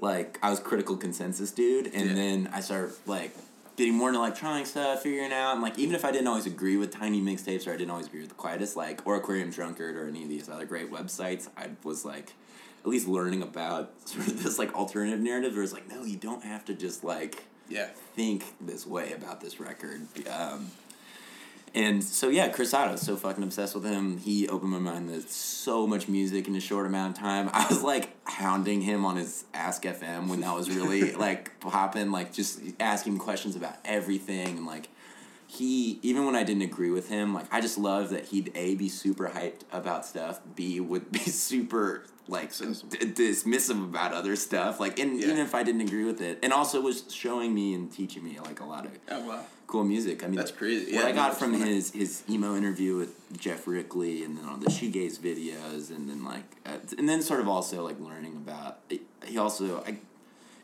like 0.00 0.38
I 0.42 0.50
was 0.50 0.60
critical 0.60 0.96
consensus 0.96 1.50
dude, 1.50 1.86
and 1.94 2.08
Yeah. 2.10 2.14
then 2.14 2.50
I 2.52 2.60
started 2.60 2.94
like 3.06 3.34
getting 3.76 3.94
more 3.94 4.08
into 4.08 4.20
electronic 4.20 4.66
stuff, 4.66 5.02
figuring 5.02 5.32
out 5.32 5.52
and 5.54 5.62
like 5.62 5.78
even 5.78 5.94
if 5.94 6.04
I 6.04 6.10
didn't 6.12 6.26
always 6.26 6.46
agree 6.46 6.76
with 6.76 6.90
Tiny 6.90 7.20
mixtapes 7.20 7.66
or 7.66 7.70
I 7.72 7.76
didn't 7.76 7.90
always 7.90 8.06
agree 8.06 8.20
with 8.20 8.28
the 8.30 8.34
Quietus, 8.34 8.76
like 8.76 9.06
or 9.06 9.16
Aquarium 9.16 9.50
Drunkard 9.50 9.96
or 9.96 10.06
any 10.08 10.22
of 10.22 10.28
these 10.28 10.48
other 10.48 10.66
great 10.66 10.90
websites, 10.90 11.48
I 11.56 11.70
was 11.84 12.04
like 12.04 12.34
at 12.82 12.86
least 12.88 13.06
learning 13.08 13.42
about 13.42 13.92
sort 14.08 14.26
of 14.26 14.42
this 14.42 14.58
like 14.58 14.74
alternative 14.74 15.20
narrative 15.20 15.54
where 15.54 15.62
it's 15.62 15.72
like 15.72 15.88
no, 15.88 16.04
you 16.04 16.16
don't 16.16 16.44
have 16.44 16.64
to 16.66 16.74
just 16.74 17.04
like 17.04 17.44
Yeah. 17.68 17.88
think 18.16 18.44
this 18.60 18.86
way 18.86 19.12
about 19.12 19.40
this 19.40 19.60
record. 19.60 20.02
Um, 20.28 20.70
and 21.74 22.02
so 22.02 22.28
yeah, 22.28 22.48
Chris 22.48 22.74
Ott, 22.74 22.98
so 22.98 23.16
fucking 23.16 23.42
obsessed 23.44 23.74
with 23.74 23.84
him. 23.84 24.18
He 24.18 24.48
opened 24.48 24.72
my 24.72 24.78
mind 24.78 25.08
to 25.08 25.20
so 25.28 25.86
much 25.86 26.08
music 26.08 26.48
in 26.48 26.56
a 26.56 26.60
short 26.60 26.86
amount 26.86 27.16
of 27.16 27.22
time. 27.22 27.50
I 27.52 27.66
was 27.68 27.82
like 27.82 28.10
hounding 28.28 28.82
him 28.82 29.04
on 29.04 29.16
his 29.16 29.44
Ask 29.54 29.82
FM 29.82 30.28
when 30.28 30.40
that 30.40 30.54
was 30.54 30.70
really 30.70 31.12
like 31.26 31.58
popping, 31.60 32.10
like 32.10 32.32
just 32.32 32.60
asking 32.78 33.18
questions 33.18 33.56
about 33.56 33.76
everything 33.84 34.58
and 34.58 34.66
like 34.66 34.88
he 35.50 35.98
even 36.02 36.26
when 36.26 36.36
I 36.36 36.44
didn't 36.44 36.62
agree 36.62 36.90
with 36.90 37.08
him, 37.08 37.34
like 37.34 37.46
I 37.52 37.60
just 37.60 37.76
love 37.78 38.10
that 38.10 38.26
he'd 38.26 38.52
a 38.54 38.74
be 38.76 38.88
super 38.88 39.28
hyped 39.28 39.62
about 39.72 40.06
stuff, 40.06 40.40
b 40.54 40.78
would 40.80 41.10
be 41.10 41.18
super 41.48 42.04
like 42.28 42.56
d- 42.56 42.66
dismissive 42.66 43.82
about 43.82 44.12
other 44.14 44.36
stuff, 44.36 44.78
like 44.78 44.98
and 45.00 45.18
Yeah. 45.18 45.26
even 45.26 45.38
if 45.38 45.54
I 45.54 45.62
didn't 45.64 45.80
agree 45.80 46.04
with 46.04 46.20
it, 46.20 46.38
and 46.42 46.52
also 46.52 46.80
was 46.80 47.04
showing 47.12 47.52
me 47.52 47.74
and 47.74 47.90
teaching 47.92 48.22
me 48.22 48.38
like 48.40 48.60
a 48.60 48.64
lot 48.64 48.86
of 48.86 48.92
Oh 49.10 49.26
wow. 49.26 49.44
cool 49.66 49.82
music. 49.82 50.22
I 50.22 50.28
mean, 50.28 50.36
That's 50.36 50.52
crazy. 50.52 50.94
What 50.94 51.02
Yeah, 51.02 51.08
I 51.08 51.12
got 51.12 51.36
from 51.36 51.52
funny. 51.54 51.74
his 51.74 51.90
his 51.90 52.22
emo 52.30 52.54
interview 52.56 52.96
with 52.96 53.12
Geoff 53.36 53.66
Rickly, 53.66 54.22
and 54.22 54.36
then 54.38 54.44
all 54.48 54.56
the 54.56 54.70
shoegaze 54.70 55.18
videos, 55.18 55.90
and 55.90 56.08
then 56.08 56.22
like, 56.24 56.44
uh, 56.64 56.76
and 56.96 57.08
then 57.08 57.22
sort 57.22 57.40
of 57.40 57.48
also 57.48 57.82
like 57.84 57.98
learning 57.98 58.36
about. 58.36 58.78
He 59.24 59.36
also, 59.36 59.82
I, 59.84 59.98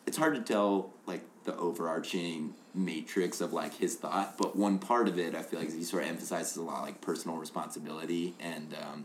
it's 0.06 0.16
hard 0.16 0.34
to 0.36 0.40
tell 0.42 0.92
like 1.06 1.22
the 1.46 1.56
overarching 1.56 2.54
matrix 2.74 3.40
of 3.40 3.52
like 3.52 3.74
his 3.74 3.96
thought, 3.96 4.36
but 4.36 4.56
one 4.56 4.78
part 4.78 5.08
of 5.08 5.18
it 5.18 5.34
I 5.34 5.42
feel 5.42 5.58
like 5.58 5.72
he 5.72 5.82
sort 5.82 6.02
of 6.02 6.10
emphasizes 6.10 6.56
a 6.56 6.62
lot 6.62 6.82
like 6.82 7.00
personal 7.00 7.38
responsibility, 7.38 8.34
and 8.38 8.74
um, 8.82 9.04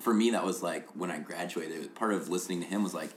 for 0.00 0.12
me 0.12 0.30
that 0.30 0.44
was 0.44 0.62
like 0.62 0.88
when 0.96 1.10
I 1.10 1.18
graduated. 1.18 1.94
Part 1.94 2.12
of 2.12 2.28
listening 2.28 2.60
to 2.60 2.66
him 2.66 2.82
was 2.82 2.94
like 2.94 3.10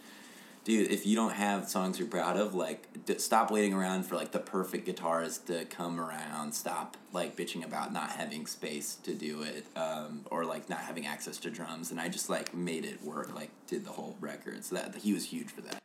dude, 0.63 0.91
if 0.91 1.05
you 1.05 1.15
don't 1.15 1.33
have 1.33 1.67
songs 1.69 1.97
you're 1.97 2.07
proud 2.07 2.37
of, 2.37 2.53
like, 2.53 3.05
d- 3.05 3.17
stop 3.17 3.51
waiting 3.51 3.73
around 3.73 4.03
for 4.03 4.15
like 4.15 4.31
the 4.31 4.39
perfect 4.39 4.87
guitarist 4.87 5.45
to 5.45 5.65
come 5.65 5.99
around. 5.99 6.53
Stop 6.53 6.97
like 7.13 7.35
bitching 7.35 7.65
about 7.65 7.91
not 7.91 8.11
having 8.11 8.45
space 8.45 8.95
to 9.03 9.13
do 9.13 9.41
it, 9.43 9.65
um, 9.75 10.21
or 10.29 10.45
like 10.45 10.69
not 10.69 10.79
having 10.79 11.05
access 11.05 11.37
to 11.37 11.49
drums. 11.49 11.91
And 11.91 11.99
I 11.99 12.09
just 12.09 12.29
like 12.29 12.53
made 12.53 12.85
it 12.85 13.03
work. 13.03 13.33
Like, 13.33 13.49
did 13.67 13.85
the 13.85 13.91
whole 13.91 14.17
record. 14.19 14.63
So 14.63 14.75
that 14.75 14.95
he 14.95 15.13
was 15.13 15.25
huge 15.25 15.49
for 15.49 15.61
that. 15.61 15.80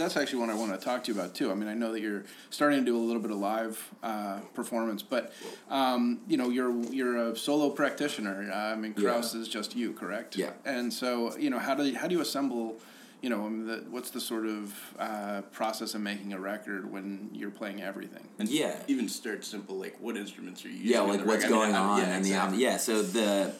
Talk 0.00 1.04
to 1.04 1.12
you 1.12 1.18
about 1.18 1.34
too. 1.34 1.50
I 1.50 1.54
mean, 1.54 1.68
I 1.68 1.74
know 1.74 1.92
that 1.92 2.00
you're 2.00 2.24
starting 2.50 2.78
to 2.80 2.84
do 2.84 2.96
a 2.96 2.98
little 2.98 3.20
bit 3.22 3.30
of 3.30 3.38
live 3.38 3.90
uh, 4.02 4.40
performance, 4.54 5.02
but 5.02 5.32
um, 5.70 6.20
you 6.28 6.36
know, 6.36 6.48
you're 6.50 6.74
you're 6.92 7.16
a 7.30 7.36
solo 7.36 7.70
practitioner. 7.70 8.50
Uh, 8.52 8.72
I 8.72 8.76
mean, 8.76 8.94
Kraus 8.94 9.34
Yeah. 9.34 9.40
is 9.40 9.48
just 9.48 9.74
you, 9.76 9.92
correct? 9.92 10.36
Yeah. 10.36 10.50
And 10.64 10.92
so, 10.92 11.36
you 11.36 11.50
know, 11.50 11.58
how 11.58 11.74
do 11.74 11.84
you, 11.84 11.96
how 11.96 12.06
do 12.08 12.14
you 12.14 12.20
assemble? 12.20 12.76
You 13.22 13.30
know, 13.30 13.46
I 13.46 13.48
mean, 13.48 13.66
the, 13.66 13.84
what's 13.90 14.10
the 14.10 14.20
sort 14.20 14.46
of 14.46 14.74
uh, 14.98 15.40
process 15.50 15.94
of 15.94 16.00
making 16.02 16.32
a 16.32 16.38
record 16.38 16.90
when 16.92 17.30
you're 17.32 17.50
playing 17.50 17.82
everything? 17.82 18.28
And 18.38 18.48
Yeah. 18.48 18.76
Even 18.88 19.08
start 19.08 19.44
simple, 19.44 19.76
like 19.76 19.96
what 20.00 20.16
instruments 20.16 20.64
are 20.64 20.68
you 20.68 20.74
using? 20.76 20.90
yeah, 20.92 21.00
like 21.00 21.20
the 21.20 21.26
what's 21.26 21.42
record? 21.44 21.56
I 21.56 21.58
going 21.58 21.72
mean, 21.72 21.80
on 21.80 21.98
yeah, 21.98 22.04
and 22.04 22.24
the 22.24 22.28
exactly. 22.28 22.62
yeah. 22.62 22.76
So 22.76 23.02
the 23.02 23.52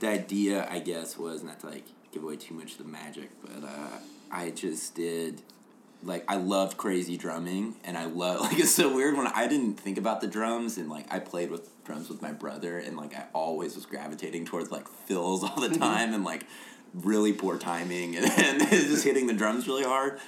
the 0.00 0.08
idea, 0.08 0.66
I 0.70 0.78
guess, 0.78 1.18
was 1.18 1.42
not 1.42 1.60
to 1.60 1.66
like 1.66 1.84
give 2.12 2.22
away 2.22 2.36
too 2.36 2.54
much 2.54 2.72
of 2.72 2.78
the 2.78 2.84
magic, 2.84 3.30
but 3.42 3.66
uh, 3.66 3.98
I 4.30 4.50
just 4.50 4.94
did 4.94 5.42
like 6.04 6.24
I 6.28 6.36
loved 6.36 6.76
crazy 6.76 7.16
drumming, 7.16 7.76
and 7.84 7.96
I 7.96 8.06
love 8.06 8.40
like 8.42 8.58
it's 8.58 8.74
so 8.74 8.94
weird 8.94 9.16
when 9.16 9.26
I 9.26 9.46
didn't 9.46 9.74
think 9.74 9.98
about 9.98 10.20
the 10.20 10.26
drums, 10.26 10.78
and 10.78 10.88
like 10.88 11.12
I 11.12 11.18
played 11.18 11.50
with 11.50 11.70
drums 11.84 12.08
with 12.08 12.22
my 12.22 12.32
brother, 12.32 12.78
and 12.78 12.96
like 12.96 13.14
I 13.14 13.26
always 13.32 13.74
was 13.74 13.86
gravitating 13.86 14.46
towards 14.46 14.70
like 14.70 14.88
fills 14.88 15.42
all 15.42 15.60
the 15.60 15.68
mm-hmm. 15.68 15.82
time, 15.82 16.14
and 16.14 16.24
like 16.24 16.46
really 16.94 17.32
poor 17.32 17.58
timing, 17.58 18.16
and, 18.16 18.26
and 18.26 18.68
just 18.70 19.04
hitting 19.04 19.26
the 19.26 19.34
drums 19.34 19.66
really 19.66 19.84
hard. 19.84 20.18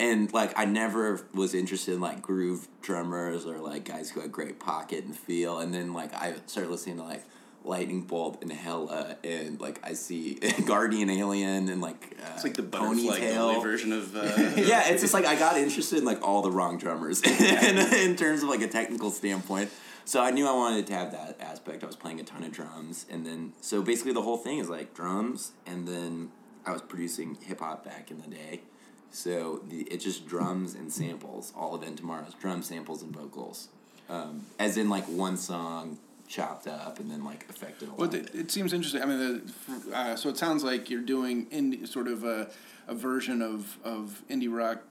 And 0.00 0.32
like 0.32 0.58
I 0.58 0.64
never 0.64 1.20
was 1.32 1.54
interested 1.54 1.94
in 1.94 2.00
like 2.00 2.20
groove 2.20 2.66
drummers 2.82 3.46
or 3.46 3.58
like 3.58 3.84
guys 3.84 4.10
who 4.10 4.20
had 4.20 4.32
great 4.32 4.58
pocket 4.58 5.04
and 5.04 5.16
feel. 5.16 5.60
And 5.60 5.72
then 5.72 5.92
like 5.92 6.12
I 6.14 6.34
started 6.46 6.70
listening 6.70 6.96
to 6.96 7.04
like 7.04 7.24
Lightning 7.64 8.02
Bolt 8.02 8.42
and 8.42 8.52
Hella 8.52 9.16
and 9.24 9.60
like 9.60 9.80
I 9.82 9.94
see 9.94 10.34
Guardian 10.66 11.08
Alien 11.08 11.68
and 11.70 11.80
like 11.80 12.16
uh, 12.22 12.32
It's 12.34 12.44
like 12.44 12.54
the 12.54 12.62
ponytail 12.62 13.62
version 13.62 13.92
of. 13.92 14.14
Uh, 14.14 14.22
yeah, 14.56 14.88
it's 14.88 15.00
just 15.00 15.14
like 15.14 15.24
I 15.24 15.34
got 15.34 15.56
interested 15.58 15.98
in 15.98 16.04
like 16.04 16.22
all 16.22 16.42
the 16.42 16.50
wrong 16.50 16.76
drummers 16.76 17.22
in, 17.22 17.78
in 17.94 18.16
terms 18.16 18.42
of 18.42 18.50
like 18.50 18.60
a 18.60 18.68
technical 18.68 19.10
standpoint. 19.10 19.70
So 20.04 20.22
I 20.22 20.30
knew 20.30 20.46
I 20.46 20.52
wanted 20.52 20.86
to 20.88 20.92
have 20.92 21.12
that 21.12 21.38
aspect. 21.40 21.82
I 21.82 21.86
was 21.86 21.96
playing 21.96 22.20
a 22.20 22.24
ton 22.24 22.44
of 22.44 22.52
drums, 22.52 23.06
and 23.10 23.24
then 23.24 23.54
so 23.62 23.80
basically 23.82 24.12
the 24.12 24.22
whole 24.22 24.36
thing 24.36 24.58
is 24.58 24.68
like 24.68 24.92
drums, 24.92 25.52
and 25.66 25.88
then 25.88 26.30
I 26.66 26.72
was 26.72 26.82
producing 26.82 27.38
hip 27.40 27.60
hop 27.60 27.84
back 27.84 28.10
in 28.10 28.20
the 28.20 28.28
day. 28.28 28.60
So 29.10 29.62
the, 29.66 29.82
it's 29.82 30.04
just 30.04 30.26
drums 30.26 30.74
and 30.74 30.92
samples. 30.92 31.52
All 31.56 31.74
of 31.74 31.96
Tomorrow's 31.96 32.34
drum 32.34 32.62
samples 32.62 33.02
and 33.02 33.14
vocals, 33.14 33.68
um, 34.10 34.44
as 34.58 34.76
in 34.76 34.90
like 34.90 35.04
one 35.04 35.38
song 35.38 35.98
chopped 36.28 36.66
up 36.66 36.98
and 37.00 37.10
then 37.10 37.24
like 37.24 37.46
affected. 37.48 37.90
Well, 37.96 38.12
it, 38.12 38.26
it. 38.26 38.34
it 38.34 38.50
seems 38.50 38.72
interesting. 38.72 39.02
I 39.02 39.06
mean, 39.06 39.42
the, 39.88 39.96
uh, 39.96 40.16
so 40.16 40.28
it 40.28 40.36
sounds 40.36 40.64
like 40.64 40.90
you're 40.90 41.00
doing 41.02 41.46
indie, 41.46 41.86
sort 41.86 42.08
of 42.08 42.24
a, 42.24 42.50
a 42.88 42.94
version 42.94 43.42
of, 43.42 43.78
of 43.84 44.22
indie 44.30 44.52
rock 44.54 44.82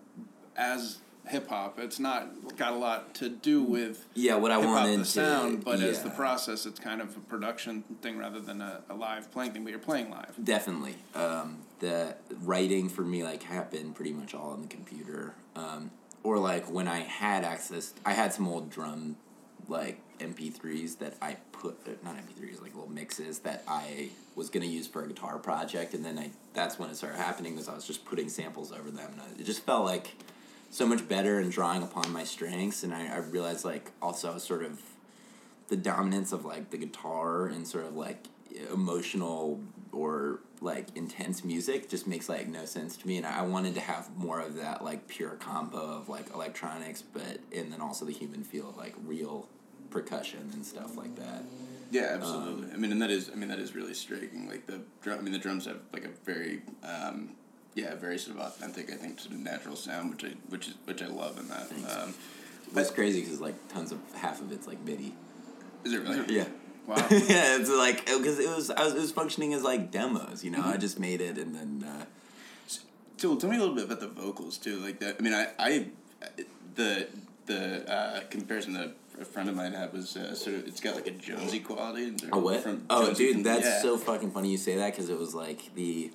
as 0.56 1.00
hip 1.28 1.48
hop. 1.48 1.80
It's 1.80 2.00
not 2.00 2.58
got 2.58 2.74
a 2.74 2.76
lot 2.78 3.14
to 3.16 3.30
do 3.30 3.64
with 3.64 4.06
Yeah, 4.14 4.36
what 4.36 4.52
I 4.52 4.58
wanted 4.58 5.00
the 5.00 5.04
to- 5.04 5.10
sound, 5.10 5.64
but 5.64 5.80
as 5.80 6.04
the 6.04 6.10
process, 6.10 6.66
it's 6.66 6.80
kind 6.80 7.02
of 7.02 7.16
a 7.16 7.20
production 7.22 7.84
thing 8.02 8.18
rather 8.18 8.40
than 8.40 8.62
a, 8.62 8.82
a 8.90 8.94
live 8.94 9.32
playing 9.32 9.54
thing. 9.54 9.64
But 9.64 9.72
you're 9.72 9.80
playing 9.80 10.10
live. 10.12 10.34
Definitely. 10.44 10.96
Um, 11.16 11.60
the 11.80 12.16
writing 12.42 12.90
for 12.90 13.02
me 13.04 13.24
like 13.24 13.44
happened 13.44 13.96
pretty 13.96 14.12
much 14.14 14.34
all 14.34 14.52
on 14.52 14.62
the 14.62 14.68
computer. 14.68 15.34
Um, 15.56 15.92
or 16.24 16.38
like 16.40 16.72
when 16.72 16.88
I 16.88 17.00
had 17.00 17.44
access, 17.44 17.94
I 18.06 18.14
had 18.14 18.34
some 18.34 18.48
old 18.48 18.70
drum 18.70 19.16
like 19.68 20.00
MP3s 20.20 21.00
that 21.00 21.16
I 21.22 21.38
put 21.52 22.04
not 22.04 22.16
MP3s 22.16 22.62
like 22.62 22.74
little 22.76 22.90
mixes 22.90 23.40
that 23.40 23.64
I 23.68 24.10
was 24.36 24.50
gonna 24.50 24.66
use 24.66 24.88
for 24.88 25.04
a 25.04 25.08
guitar 25.08 25.38
project, 25.38 25.94
and 25.94 26.04
then 26.04 26.18
I 26.18 26.32
that's 26.54 26.80
when 26.80 26.90
it 26.90 26.96
started 26.96 27.18
happening 27.18 27.56
was 27.56 27.68
I 27.68 27.76
was 27.76 27.86
just 27.86 28.06
putting 28.06 28.30
samples 28.30 28.72
over 28.72 28.90
them, 28.90 29.12
and 29.12 29.22
I, 29.22 29.26
it 29.40 29.46
just 29.46 29.64
felt 29.64 29.86
like 29.86 30.16
so 30.70 30.88
much 30.88 31.08
better 31.08 31.40
and 31.40 31.52
drawing 31.52 31.84
upon 31.84 32.12
my 32.12 32.24
strengths, 32.24 32.84
and 32.84 32.94
I, 32.94 33.08
I 33.08 33.18
realized 33.18 33.66
like 33.66 33.92
also 34.02 34.38
sort 34.38 34.64
of 34.64 34.82
the 35.70 35.78
dominance 35.78 36.32
of 36.32 36.46
like 36.46 36.70
the 36.70 36.78
guitar 36.78 37.48
and 37.48 37.68
sort 37.68 37.86
of 37.86 37.96
like 37.96 38.28
emotional 38.72 39.60
or 39.92 40.40
like 40.62 40.88
intense 40.96 41.44
music 41.44 41.90
just 41.90 42.08
makes 42.08 42.30
like 42.30 42.48
no 42.48 42.66
sense 42.66 42.96
to 42.96 43.08
me 43.08 43.18
and 43.18 43.26
i 43.26 43.42
wanted 43.42 43.74
to 43.74 43.80
have 43.80 44.16
more 44.16 44.40
of 44.40 44.56
that 44.56 44.84
like 44.84 45.08
pure 45.08 45.32
combo 45.32 45.78
of 45.78 46.10
like 46.10 46.32
electronics 46.34 47.02
but 47.02 47.40
and 47.56 47.72
then 47.72 47.82
also 47.82 48.06
the 48.06 48.12
human 48.12 48.44
feel 48.44 48.70
of 48.70 48.78
like 48.78 48.94
real 49.06 49.48
percussion 49.94 50.50
and 50.54 50.66
stuff 50.66 50.98
like 50.98 51.16
that 51.16 51.44
Yeah, 51.92 52.10
absolutely. 52.18 52.74
I 52.74 52.78
mean, 52.78 52.92
and 52.92 53.02
that 53.04 53.12
is, 53.12 53.30
I 53.32 53.36
mean, 53.36 53.50
that 53.50 53.60
is 53.60 53.76
really 53.76 53.94
striking. 53.94 54.50
Like 54.50 54.66
the 54.66 54.80
drum, 55.04 55.20
I 55.20 55.22
mean, 55.22 55.32
the 55.32 55.44
drums 55.48 55.66
have 55.66 55.80
like 55.96 56.06
a 56.06 56.14
very, 56.26 56.64
um, 56.84 57.18
yeah, 57.76 57.94
very 57.96 58.18
sort 58.18 58.36
of 58.38 58.44
authentic, 58.48 58.92
I 58.92 58.96
think, 58.96 59.20
sort 59.20 59.36
of 59.36 59.42
natural 59.42 59.76
sound, 59.76 60.10
which 60.10 60.24
I, 60.26 60.32
which 60.50 60.66
is, 60.70 60.74
which 60.86 61.02
I 61.04 61.08
love 61.08 61.38
in 61.38 61.48
that. 61.50 61.68
Um, 61.92 62.16
it's 62.76 62.90
crazy 62.90 63.22
because 63.22 63.40
like 63.40 63.56
tons 63.74 63.92
of 63.92 64.00
half 64.16 64.42
of 64.42 64.52
it's 64.52 64.66
like 64.66 64.84
midi 64.84 65.14
is 65.84 65.94
it 65.94 66.02
really? 66.02 66.36
yeah 66.36 66.46
Wow. 66.88 66.96
yeah 67.12 67.58
it's 67.60 67.70
like 67.70 68.06
because 68.08 68.40
it 68.40 68.50
was 68.50 68.70
I 68.72 68.84
was 68.86 68.94
it 68.96 69.00
was 69.00 69.12
functioning 69.12 69.54
as 69.54 69.64
like 69.64 69.90
demos 69.92 70.44
you 70.44 70.52
know 70.52 70.62
i 70.66 70.76
just 70.76 71.00
made 71.00 71.22
it 71.22 71.38
and 71.38 71.56
then 71.56 71.72
uh, 71.88 72.06
So 73.18 73.36
tell 73.38 73.50
me 73.50 73.56
a 73.56 73.60
little 73.60 73.76
bit 73.76 73.86
about 73.86 74.02
the 74.02 74.08
vocals 74.08 74.58
too. 74.58 74.78
Like 74.80 75.00
that. 75.00 75.16
I 75.18 75.22
mean, 75.22 75.34
I, 75.34 75.48
I 75.58 75.88
the 76.76 77.08
the 77.46 77.90
uh, 77.90 78.22
comparison 78.30 78.74
that 78.74 78.96
a 79.20 79.26
friend 79.26 79.50
of 79.50 79.56
mine 79.56 79.74
had 79.74 79.94
was 79.94 80.16
uh, 80.18 80.34
sort 80.34 80.56
of 80.58 80.68
it's 80.68 80.80
got 80.80 80.96
like 80.96 81.08
a 81.08 81.12
Jónsi 81.12 81.64
quality. 81.64 82.16
Oh 82.32 82.40
what? 82.40 82.62
From 82.62 82.86
oh, 82.90 83.10
Jónsi 83.10 83.18
dude, 83.18 83.44
that's 83.44 83.66
yeah. 83.66 83.82
so 83.82 83.98
fucking 83.98 84.32
funny 84.32 84.52
you 84.52 84.58
say 84.58 84.76
that 84.78 84.92
because 84.92 85.10
it 85.10 85.18
was 85.18 85.34
like 85.36 85.74
the 85.76 86.12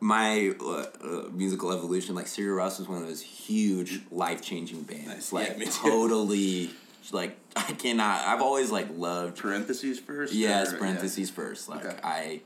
my 0.00 0.52
uh, 0.60 0.86
uh, 1.02 1.28
musical 1.32 1.72
evolution. 1.72 2.14
Like 2.14 2.26
Sigur 2.26 2.56
Rós 2.56 2.78
was 2.78 2.88
one 2.88 3.00
of 3.00 3.08
those 3.08 3.22
huge 3.22 4.00
life 4.10 4.42
changing 4.42 4.82
bands. 4.82 5.06
Nice. 5.06 5.32
Like 5.32 5.58
Yeah, 5.58 5.70
totally. 5.70 6.70
Like 7.12 7.36
I 7.56 7.72
cannot. 7.72 8.26
I've 8.26 8.42
always 8.42 8.70
like 8.70 8.88
loved. 8.96 9.38
parentheses 9.38 9.98
first. 10.00 10.34
Yes, 10.34 10.72
or- 10.72 10.78
parentheses 10.78 11.30
first. 11.30 11.68
Like 11.68 11.84
Okay. 11.84 11.96
I, 12.02 12.40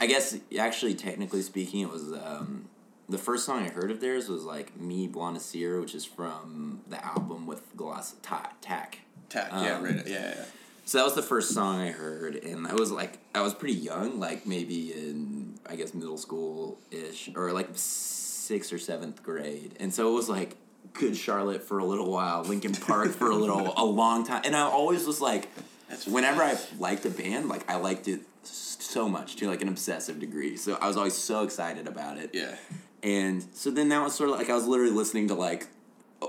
I 0.00 0.06
guess 0.06 0.36
actually 0.58 0.94
technically 0.94 1.42
speaking, 1.42 1.80
it 1.80 1.90
was 1.90 2.12
um, 2.12 2.66
the 3.08 3.18
first 3.18 3.44
song 3.46 3.62
I 3.64 3.68
heard 3.70 3.90
of 3.90 4.00
theirs 4.00 4.28
was 4.28 4.44
like 4.44 4.78
"Með 4.78 5.12
blóðnasir," 5.12 5.80
which 5.80 5.94
is 5.94 6.04
from 6.04 6.80
the 6.88 7.04
album 7.04 7.46
with 7.46 7.62
Gloss 7.76 8.14
Ta- 8.22 8.52
Takk. 8.60 8.98
Takk. 9.28 9.50
Yeah, 9.52 9.76
Um, 9.76 9.84
right. 9.84 10.06
Yeah, 10.06 10.34
yeah. 10.36 10.44
So 10.84 10.96
that 10.98 11.04
was 11.04 11.14
the 11.14 11.22
first 11.22 11.52
song 11.52 11.78
I 11.80 11.90
heard, 11.90 12.36
and 12.36 12.66
I 12.66 12.72
was 12.74 12.90
like, 12.90 13.18
I 13.34 13.42
was 13.42 13.52
pretty 13.52 13.74
young, 13.74 14.18
like 14.20 14.46
maybe 14.46 14.92
in 14.92 15.58
I 15.68 15.76
guess 15.76 15.92
middle 15.92 16.16
school 16.16 16.78
ish, 16.90 17.28
or 17.36 17.52
like 17.52 17.68
sixth 17.74 18.72
or 18.72 18.78
seventh 18.78 19.22
grade, 19.22 19.74
and 19.80 19.92
so 19.92 20.10
it 20.10 20.14
was 20.14 20.28
like 20.30 20.56
Good 20.94 21.14
Charlotte 21.16 21.62
for 21.62 21.78
a 21.78 21.84
little 21.84 22.10
while, 22.10 22.42
Linkin 22.42 22.72
Park 22.74 23.10
for 23.10 23.30
a 23.30 23.34
little, 23.36 23.74
a 23.76 23.84
long 24.02 24.24
time, 24.26 24.42
and 24.46 24.56
I 24.56 24.62
always 24.62 25.06
was 25.06 25.20
like, 25.20 25.48
That's 25.90 26.06
whenever 26.06 26.42
I 26.42 26.56
liked 26.78 27.04
a 27.04 27.10
band, 27.10 27.48
like 27.50 27.70
I 27.70 27.76
liked 27.76 28.08
it 28.08 28.20
so 28.42 29.06
much 29.10 29.36
to 29.36 29.46
like 29.48 29.60
an 29.60 29.68
obsessive 29.68 30.18
degree, 30.18 30.56
so 30.56 30.78
I 30.80 30.86
was 30.88 30.96
always 30.96 31.14
so 31.14 31.42
excited 31.42 31.86
about 31.86 32.16
it. 32.16 32.30
Yeah. 32.32 32.54
And 33.02 33.44
so 33.52 33.70
then 33.70 33.88
that 33.90 34.02
was 34.02 34.14
sort 34.14 34.30
of 34.30 34.38
like 34.38 34.50
I 34.50 34.54
was 34.54 34.66
literally 34.66 34.92
listening 34.92 35.28
to 35.28 35.34
like 35.34 35.66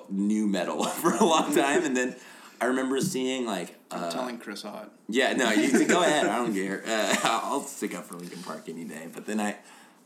nu 0.10 0.48
metal 0.48 0.84
for 1.02 1.14
a 1.14 1.24
long 1.24 1.56
time, 1.56 1.84
and 1.84 1.96
then 1.98 2.16
I 2.62 2.66
remember 2.66 3.00
seeing 3.02 3.46
like 3.46 3.76
I'm 3.92 4.04
uh, 4.04 4.12
telling 4.12 4.38
Chris 4.38 4.66
Ott. 4.66 4.92
yeah, 5.08 5.34
no, 5.34 5.50
you 5.52 5.86
go 5.86 6.02
ahead. 6.02 6.28
I 6.28 6.38
don't 6.38 6.54
care. 6.66 6.84
Uh, 6.86 7.16
I'll 7.24 7.62
stick 7.62 7.96
up 7.96 8.06
for 8.06 8.16
Linkin 8.16 8.44
Park 8.44 8.70
any 8.70 8.84
day. 8.84 9.08
But 9.12 9.26
then 9.26 9.40
I, 9.40 9.58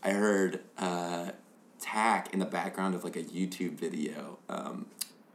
I 0.02 0.10
heard 0.10 0.60
uh, 0.78 1.30
Takk 1.80 2.32
in 2.32 2.38
the 2.38 2.46
background 2.46 2.94
of 2.94 3.04
like 3.04 3.16
a 3.16 3.22
YouTube 3.22 3.72
video. 3.72 4.38
Um, 4.48 4.86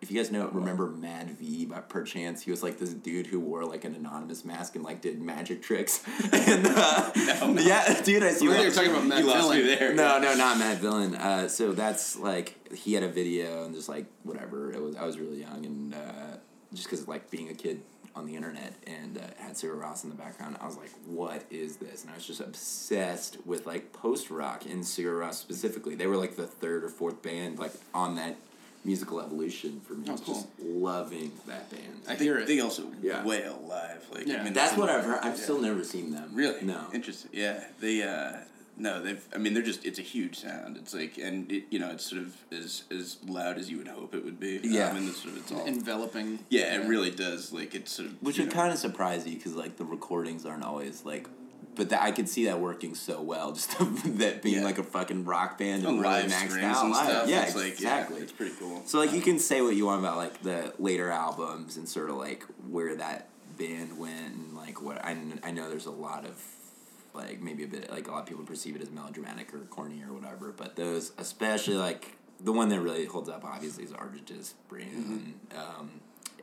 if 0.01 0.09
you 0.09 0.17
guys 0.17 0.31
know, 0.31 0.47
remember 0.49 0.87
Mad 0.87 1.29
V 1.31 1.65
by 1.65 1.79
perchance? 1.79 2.41
He 2.41 2.51
was 2.51 2.63
like 2.63 2.79
this 2.79 2.93
dude 2.93 3.27
who 3.27 3.39
wore 3.39 3.65
like 3.65 3.83
an 3.83 3.95
anonymous 3.95 4.45
mask 4.45 4.75
and 4.75 4.83
like 4.83 5.01
did 5.01 5.21
magic 5.21 5.61
tricks. 5.61 6.03
and 6.31 6.65
uh, 6.67 7.11
yeah, 7.59 8.01
dude, 8.01 8.23
I 8.23 8.31
thought 8.31 8.41
you 8.41 8.49
were 8.49 8.71
talking 8.71 8.91
about 8.91 9.05
Matt 9.05 9.19
You 9.19 9.25
lost 9.25 9.49
me 9.49 9.61
Dillon. 9.61 9.79
there. 9.79 9.93
no, 9.95 10.19
no, 10.19 10.35
not 10.35 10.57
Matt 10.57 10.77
Villain. 10.77 11.15
Uh, 11.15 11.47
so 11.47 11.73
that's 11.73 12.17
like 12.17 12.55
he 12.73 12.93
had 12.93 13.03
a 13.03 13.09
video 13.09 13.65
and 13.65 13.75
just 13.75 13.89
like 13.89 14.05
whatever. 14.23 14.71
It 14.71 14.81
was 14.81 14.95
I 14.95 15.05
was 15.05 15.19
really 15.19 15.41
young 15.41 15.65
and 15.65 15.93
uh, 15.93 16.37
just 16.73 16.85
because 16.85 17.01
of 17.01 17.07
like 17.07 17.29
being 17.29 17.49
a 17.49 17.53
kid 17.53 17.81
on 18.15 18.25
the 18.25 18.35
internet 18.35 18.73
and 18.87 19.17
uh, 19.17 19.21
had 19.37 19.53
Sigur 19.53 19.79
Rós 19.79 20.03
in 20.03 20.09
the 20.09 20.15
background, 20.15 20.57
I 20.59 20.65
was 20.65 20.77
like, 20.77 20.89
what 21.05 21.43
is 21.51 21.77
this? 21.77 22.03
And 22.03 22.11
I 22.11 22.15
was 22.15 22.25
just 22.25 22.41
obsessed 22.41 23.37
with 23.45 23.65
like 23.65 23.93
post 23.93 24.29
rock 24.29 24.65
and 24.65 24.83
Sigur 24.83 25.19
Rós 25.19 25.35
specifically. 25.35 25.95
They 25.95 26.07
were 26.07 26.17
like 26.17 26.35
the 26.35 26.47
third 26.47 26.83
or 26.83 26.89
fourth 26.89 27.21
band 27.21 27.59
like 27.59 27.73
on 27.93 28.15
that 28.15 28.37
musical 28.85 29.19
evolution 29.21 29.81
for 29.81 29.93
me. 29.93 30.05
I 30.07 30.09
Oh, 30.09 30.13
was 30.13 30.21
just 30.21 30.47
loving 30.61 31.31
that 31.47 31.69
band. 31.69 32.01
I 32.07 32.15
hear 32.15 32.37
it. 32.39 32.47
they 32.47 32.59
also 32.59 32.83
Yeah. 33.01 33.23
wail 33.25 33.63
live. 33.67 34.05
Like 34.11 34.25
Yeah. 34.27 34.41
I 34.41 34.43
mean, 34.43 34.53
That's 34.53 34.77
what 34.77 34.89
I've 34.89 35.03
heard. 35.05 35.19
I've 35.19 35.37
yeah. 35.37 35.43
still 35.43 35.61
never 35.61 35.83
seen 35.83 36.11
them. 36.11 36.29
Really? 36.33 36.61
No. 36.63 36.85
Interesting. 36.93 37.31
Yeah. 37.33 37.63
They 37.79 38.03
uh 38.03 38.37
no, 38.77 39.01
they've 39.03 39.21
I 39.35 39.37
mean 39.37 39.53
they're 39.53 39.61
just 39.63 39.85
it's 39.85 39.99
a 39.99 40.03
huge 40.03 40.39
sound. 40.39 40.77
It's 40.77 40.93
like 40.93 41.17
and 41.17 41.51
it, 41.51 41.65
you 41.69 41.79
know, 41.79 41.91
it's 41.91 42.05
sort 42.05 42.21
of 42.21 42.33
as 42.51 42.83
as 42.89 43.17
loud 43.27 43.57
as 43.57 43.69
you 43.69 43.77
would 43.79 43.89
hope 43.89 44.15
it 44.15 44.23
would 44.23 44.39
be. 44.39 44.61
Yeah. 44.63 44.89
Um, 44.91 44.97
and 44.97 45.09
it's 45.09 45.17
sort 45.21 45.33
of 45.35 45.41
it's 45.41 45.51
all 45.51 45.65
Enveloping. 45.67 46.39
Yeah, 46.49 46.79
it 46.81 46.87
really 46.87 47.11
does. 47.11 47.51
Like 47.51 47.75
it's 47.75 47.91
sort 47.91 48.07
of 48.07 48.15
Which 48.21 48.37
would 48.39 48.47
know, 48.47 48.53
kind 48.53 48.71
of 48.71 48.79
surprise 48.79 49.27
you 49.27 49.35
because 49.35 49.55
like 49.55 49.75
the 49.77 49.85
recordings 49.85 50.45
aren't 50.45 50.63
always 50.63 51.03
like 51.03 51.27
but 51.79 51.89
that 51.89 52.03
I 52.03 52.11
could 52.11 52.29
see 52.29 52.45
that 52.45 52.59
working 52.59 52.93
so 52.93 53.21
well. 53.21 53.51
Just 53.53 53.71
that 54.19 54.41
being 54.43 54.57
Yeah. 54.59 54.63
like 54.63 54.77
a 54.77 54.83
fucking 54.83 55.25
rock 55.25 55.57
band 55.57 55.85
On 55.85 55.93
and 55.93 56.01
really 56.01 56.23
live 56.23 56.31
maxed 56.31 56.61
out. 56.63 56.83
and 56.83 56.93
live. 56.93 57.05
stuff. 57.09 57.29
Yeah, 57.29 57.43
it's 57.45 57.55
like, 57.55 57.67
exactly. 57.73 58.17
Yeah, 58.17 58.23
it's 58.23 58.31
pretty 58.33 58.53
cool. 58.59 58.83
So 58.85 58.99
like 58.99 59.13
you 59.13 59.21
can 59.21 59.39
say 59.39 59.61
what 59.61 59.75
you 59.75 59.85
want 59.87 60.01
about 60.01 60.17
like 60.17 60.41
the 60.43 60.73
later 60.77 61.09
albums 61.09 61.77
and 61.77 61.87
sort 61.89 62.09
of 62.11 62.17
like 62.17 62.43
where 62.69 62.95
that 62.97 63.29
band 63.57 63.97
went 63.97 64.33
and 64.35 64.55
like 64.55 64.81
what 64.81 65.03
I, 65.03 65.17
I 65.43 65.51
know 65.51 65.69
there's 65.69 65.85
a 65.85 65.91
lot 65.91 66.25
of 66.25 66.39
like 67.13 67.41
maybe 67.41 67.63
a 67.63 67.67
bit 67.67 67.89
like 67.91 68.07
a 68.07 68.11
lot 68.11 68.21
of 68.21 68.25
people 68.27 68.43
perceive 68.45 68.75
it 68.75 68.81
as 68.81 68.91
melodramatic 68.91 69.53
or 69.53 69.59
corny 69.61 70.01
or 70.07 70.13
whatever 70.13 70.53
but 70.55 70.75
those 70.75 71.11
especially 71.17 71.75
like 71.75 72.15
the 72.39 72.51
one 72.53 72.69
that 72.69 72.79
really 72.79 73.05
holds 73.05 73.27
up 73.27 73.43
obviously 73.43 73.83
is 73.83 73.91
Ágætis 73.91 74.53
byrjun 74.71 75.33
um, 75.57 75.89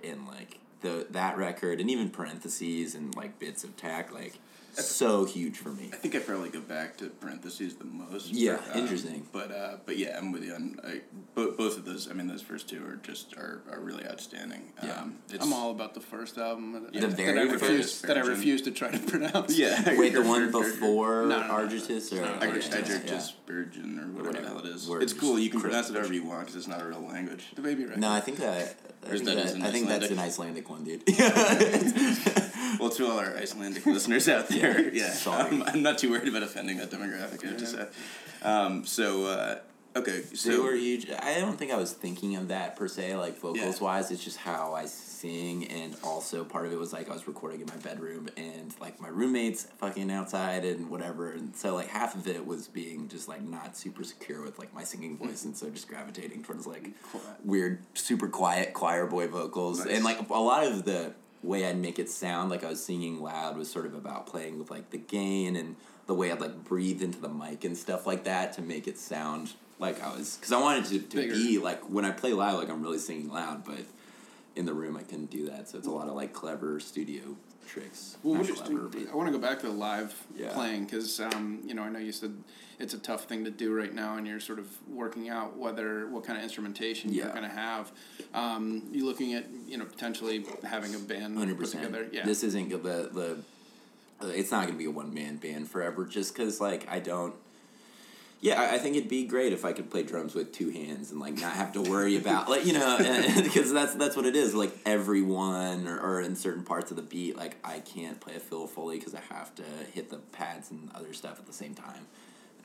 and 0.04 0.26
like 0.26 0.58
the 0.82 1.06
that 1.10 1.38
record 1.38 1.80
and 1.80 1.88
even 1.88 2.10
parentheses 2.10 2.94
and 2.94 3.14
like 3.14 3.38
bits 3.38 3.64
of 3.64 3.76
Takk 3.76 4.12
like 4.12 4.38
so 4.84 5.24
huge 5.24 5.56
for 5.58 5.70
me 5.70 5.90
I 5.92 5.96
think 5.96 6.14
I 6.14 6.18
probably 6.18 6.50
go 6.50 6.60
back 6.60 6.96
to 6.98 7.06
parentheses 7.06 7.74
the 7.76 7.84
most. 7.84 8.28
Yeah, 8.32 8.58
but, 8.66 8.76
um, 8.76 8.82
interesting. 8.82 9.26
But 9.32 9.50
uh, 9.50 9.76
but 9.86 9.96
yeah, 9.96 10.16
I'm 10.18 10.32
with 10.32 10.44
you 10.44 10.54
on 10.54 10.78
I, 10.84 11.00
both, 11.34 11.56
both 11.56 11.76
of 11.78 11.84
those. 11.84 12.08
I 12.10 12.12
mean, 12.14 12.26
those 12.26 12.42
first 12.42 12.68
two 12.68 12.84
are 12.86 12.96
just 12.96 13.34
are, 13.36 13.62
are 13.70 13.80
really 13.80 14.06
outstanding. 14.06 14.72
Yeah. 14.82 15.00
Um, 15.00 15.16
it's, 15.30 15.44
I'm 15.44 15.52
all 15.52 15.70
about 15.70 15.94
the 15.94 16.00
first 16.00 16.38
album. 16.38 16.72
that- 16.72 16.92
The 16.92 17.00
that 17.00 17.16
very 17.16 17.38
I 17.38 17.42
refuse, 17.42 17.60
first 17.92 18.02
that 18.06 18.16
I 18.18 18.20
refuse 18.20 18.62
to 18.62 18.70
try 18.70 18.90
to 18.90 18.98
pronounce. 19.10 19.56
Yeah. 19.58 19.82
wait 19.98 20.12
the 20.12 20.22
Sure, 20.22 20.24
one 20.24 20.50
before 20.52 21.26
No, 21.26 21.40
no, 21.40 21.46
no, 21.46 21.54
Ágætis 21.68 22.12
or 22.12 22.16
no, 22.16 22.24
I, 22.24 22.46
no, 22.46 22.52
I, 22.52 22.56
yeah, 22.56 22.98
just. 23.06 23.28
Spurgeon 23.28 23.98
or 24.00 24.06
whatever 24.22 24.42
the 24.42 24.48
hell 24.48 24.58
it 24.58 24.66
is. 24.66 24.88
Word. 24.88 25.02
It's 25.02 25.12
cool. 25.12 25.38
You 25.38 25.50
can 25.50 25.60
Crypt. 25.60 25.72
pronounce 25.72 25.90
it 25.90 25.94
however 25.96 26.12
you 26.14 26.24
want 26.24 26.40
because 26.40 26.56
it's 26.56 26.68
not 26.68 26.82
a 26.82 26.84
real 26.86 27.00
language. 27.00 27.44
The 27.54 27.62
baby 27.62 27.84
right. 27.86 27.98
No, 27.98 28.10
I 28.10 28.20
think 28.20 28.38
that. 28.38 28.76
I 29.04 29.08
think, 29.10 29.24
that 29.24 29.36
that, 29.36 29.44
is 29.46 29.52
an 29.54 29.62
I 29.62 29.70
think 29.70 29.88
that's 29.88 30.10
an 30.10 30.18
Icelandic? 30.18 30.68
Icelandic 30.68 30.70
one, 30.70 30.84
dude. 30.84 31.02
Well, 32.78 32.90
to 32.90 33.06
all 33.06 33.18
our 33.18 33.36
Icelandic 33.36 33.84
listeners 33.86 34.28
out 34.28 34.48
there, 34.48 34.92
Yeah, 34.94 35.14
um, 35.26 35.62
I'm 35.66 35.82
not 35.82 35.98
too 35.98 36.10
worried 36.10 36.28
about 36.28 36.42
offending 36.42 36.78
that 36.78 36.90
demographic. 36.90 37.44
I 37.44 37.48
have 37.48 37.56
to 37.58 37.66
say. 37.66 37.86
Um, 38.42 38.84
so 38.86 39.24
uh, 39.26 39.58
okay, 39.96 40.22
so 40.34 40.50
they 40.50 40.58
were 40.58 40.74
huge. 40.74 41.10
I 41.10 41.40
don't 41.40 41.56
think 41.58 41.72
I 41.72 41.76
was 41.76 41.92
thinking 41.92 42.36
of 42.36 42.48
that 42.48 42.76
per 42.76 42.86
se, 42.88 43.16
like 43.16 43.38
vocals 43.38 43.78
Yeah. 43.78 43.84
wise. 43.84 44.10
It's 44.10 44.22
just 44.22 44.36
how 44.36 44.74
I 44.74 44.86
sing, 44.86 45.66
and 45.68 45.96
also 46.04 46.44
part 46.44 46.66
of 46.66 46.72
it 46.72 46.78
was 46.78 46.92
like 46.92 47.08
I 47.10 47.12
was 47.14 47.26
recording 47.26 47.60
in 47.62 47.66
my 47.66 47.76
bedroom, 47.76 48.28
and 48.36 48.74
like 48.80 49.00
my 49.00 49.08
roommates 49.08 49.64
fucking 49.78 50.10
outside 50.10 50.64
and 50.64 50.90
whatever, 50.90 51.32
and 51.32 51.56
so 51.56 51.74
like 51.74 51.88
half 51.88 52.14
of 52.14 52.28
it 52.28 52.46
was 52.46 52.68
being 52.68 53.08
just 53.08 53.26
like 53.26 53.42
not 53.42 53.76
super 53.76 54.04
secure 54.04 54.42
with 54.42 54.58
like 54.58 54.72
my 54.74 54.84
singing 54.84 55.16
voice, 55.16 55.44
and 55.44 55.56
so 55.56 55.70
just 55.70 55.88
gravitating 55.88 56.42
towards 56.44 56.66
like 56.66 56.90
weird, 57.42 57.82
super 57.94 58.28
quiet 58.28 58.74
choir 58.74 59.06
boy 59.06 59.26
vocals, 59.28 59.84
Nice. 59.84 59.94
and 59.96 60.04
like 60.04 60.18
a 60.28 60.34
lot 60.34 60.66
of 60.66 60.84
the 60.84 61.14
way 61.42 61.66
I'd 61.66 61.78
make 61.78 61.98
it 61.98 62.08
sound 62.10 62.50
like 62.50 62.64
I 62.64 62.68
was 62.70 62.84
singing 62.84 63.20
loud 63.22 63.56
was 63.56 63.70
sort 63.70 63.86
of 63.86 63.94
about 63.94 64.26
playing 64.26 64.58
with 64.58 64.70
like 64.70 64.90
the 64.90 64.98
gain 64.98 65.56
and 65.56 65.76
the 66.06 66.14
way 66.14 66.30
I'd 66.32 66.40
like 66.40 66.64
breathe 66.64 67.02
into 67.02 67.20
the 67.20 67.28
mic 67.28 67.64
and 67.64 67.76
stuff 67.76 68.06
like 68.06 68.24
that 68.24 68.52
to 68.54 68.62
make 68.62 68.86
it 68.88 68.98
sound 68.98 69.52
like 69.78 70.02
I 70.02 70.14
was 70.16 70.36
because 70.36 70.52
I 70.52 70.60
wanted 70.60 70.84
to, 70.86 70.98
to 71.00 71.16
Bigger. 71.16 71.34
be 71.34 71.58
like 71.58 71.82
when 71.90 72.04
I 72.04 72.10
play 72.10 72.32
loud 72.32 72.58
like 72.58 72.68
I'm 72.70 72.82
really 72.82 72.98
singing 72.98 73.28
loud 73.30 73.64
but 73.64 73.80
in 74.56 74.64
the 74.66 74.72
room 74.72 74.96
I 74.96 75.02
couldn't 75.02 75.30
do 75.30 75.46
that 75.50 75.68
so 75.68 75.78
it's 75.78 75.86
a 75.86 75.90
lot 75.90 76.08
of 76.08 76.14
like 76.14 76.32
clever 76.32 76.80
studio 76.80 77.22
tricks. 77.66 78.16
Well, 78.22 78.34
Not 78.34 78.42
what 78.44 78.50
is- 78.50 78.60
clever, 78.60 78.88
but- 78.88 79.08
I 79.12 79.14
want 79.16 79.26
to 79.28 79.32
go 79.32 79.38
back 79.38 79.60
to 79.60 79.66
the 79.66 79.72
live 79.72 80.14
Yeah. 80.36 80.52
playing 80.52 80.84
because 80.84 81.20
um, 81.20 81.60
you 81.64 81.74
know 81.74 81.82
I 81.82 81.88
know 81.90 81.98
you 81.98 82.12
said 82.12 82.32
it's 82.78 82.94
a 82.94 82.98
tough 82.98 83.24
thing 83.24 83.44
to 83.44 83.50
do 83.50 83.74
right 83.74 83.92
now, 83.92 84.16
and 84.16 84.26
you're 84.26 84.40
sort 84.40 84.58
of 84.58 84.68
working 84.88 85.28
out 85.28 85.56
whether 85.56 86.06
what 86.08 86.24
kind 86.24 86.38
of 86.38 86.44
instrumentation 86.44 87.12
you're 87.12 87.28
going 87.28 87.42
to 87.42 87.48
have. 87.48 87.90
Um, 88.34 88.82
you 88.92 89.06
looking 89.06 89.34
at 89.34 89.46
you 89.66 89.78
know 89.78 89.84
potentially 89.84 90.44
having 90.62 90.94
a 90.94 90.98
band 90.98 91.38
Hundred 91.38 91.58
put 91.58 91.70
together. 91.70 92.06
Yeah, 92.12 92.24
This 92.24 92.42
isn't 92.44 92.70
the 92.70 92.76
the. 92.78 93.38
It's 94.22 94.50
not 94.50 94.66
gonna 94.66 94.78
be 94.78 94.86
a 94.86 94.90
one 94.90 95.12
man 95.12 95.36
band 95.36 95.68
forever, 95.68 96.04
just 96.04 96.34
because 96.34 96.60
like 96.60 96.86
I 96.90 97.00
don't. 97.00 97.34
Yeah, 98.40 98.60
I, 98.60 98.74
I 98.74 98.78
think 98.78 98.96
it'd 98.96 99.08
be 99.08 99.24
great 99.24 99.54
if 99.54 99.64
I 99.64 99.72
could 99.72 99.90
play 99.90 100.02
drums 100.02 100.34
with 100.34 100.52
two 100.52 100.68
hands 100.68 101.10
and 101.10 101.18
like 101.18 101.34
not 101.34 101.54
have 101.54 101.72
to 101.72 101.82
worry 101.82 102.16
about 102.18 102.50
like 102.50 102.66
you 102.66 102.74
know 102.74 102.98
because 103.42 103.72
that's 103.72 103.94
that's 103.94 104.16
what 104.16 104.26
it 104.26 104.36
is 104.36 104.54
like 104.54 104.76
everyone 104.84 105.88
or, 105.88 105.98
or 105.98 106.20
in 106.20 106.36
certain 106.36 106.62
parts 106.62 106.90
of 106.90 106.98
the 106.98 107.02
beat 107.02 107.36
like 107.36 107.56
I 107.64 107.80
can't 107.80 108.20
play 108.20 108.36
a 108.36 108.40
fill 108.40 108.66
fully 108.66 108.98
because 108.98 109.14
I 109.14 109.20
have 109.30 109.54
to 109.56 109.64
hit 109.94 110.10
the 110.10 110.18
pads 110.18 110.70
and 110.70 110.90
other 110.94 111.14
stuff 111.14 111.38
at 111.38 111.46
the 111.46 111.54
same 111.54 111.74
time. 111.74 112.06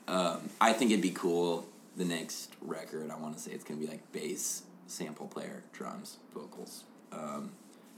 Um, 0.08 0.50
I 0.60 0.72
think 0.72 0.90
it'd 0.90 1.02
be 1.02 1.10
cool. 1.10 1.66
The 1.96 2.04
next 2.04 2.54
record, 2.60 3.10
I 3.10 3.16
want 3.16 3.36
to 3.36 3.42
say 3.42 3.52
it's 3.52 3.64
gonna 3.64 3.80
be 3.80 3.86
like 3.86 4.12
bass, 4.12 4.62
sample 4.86 5.26
player, 5.26 5.62
drums, 5.72 6.18
vocals. 6.34 6.84
Um, 7.12 7.52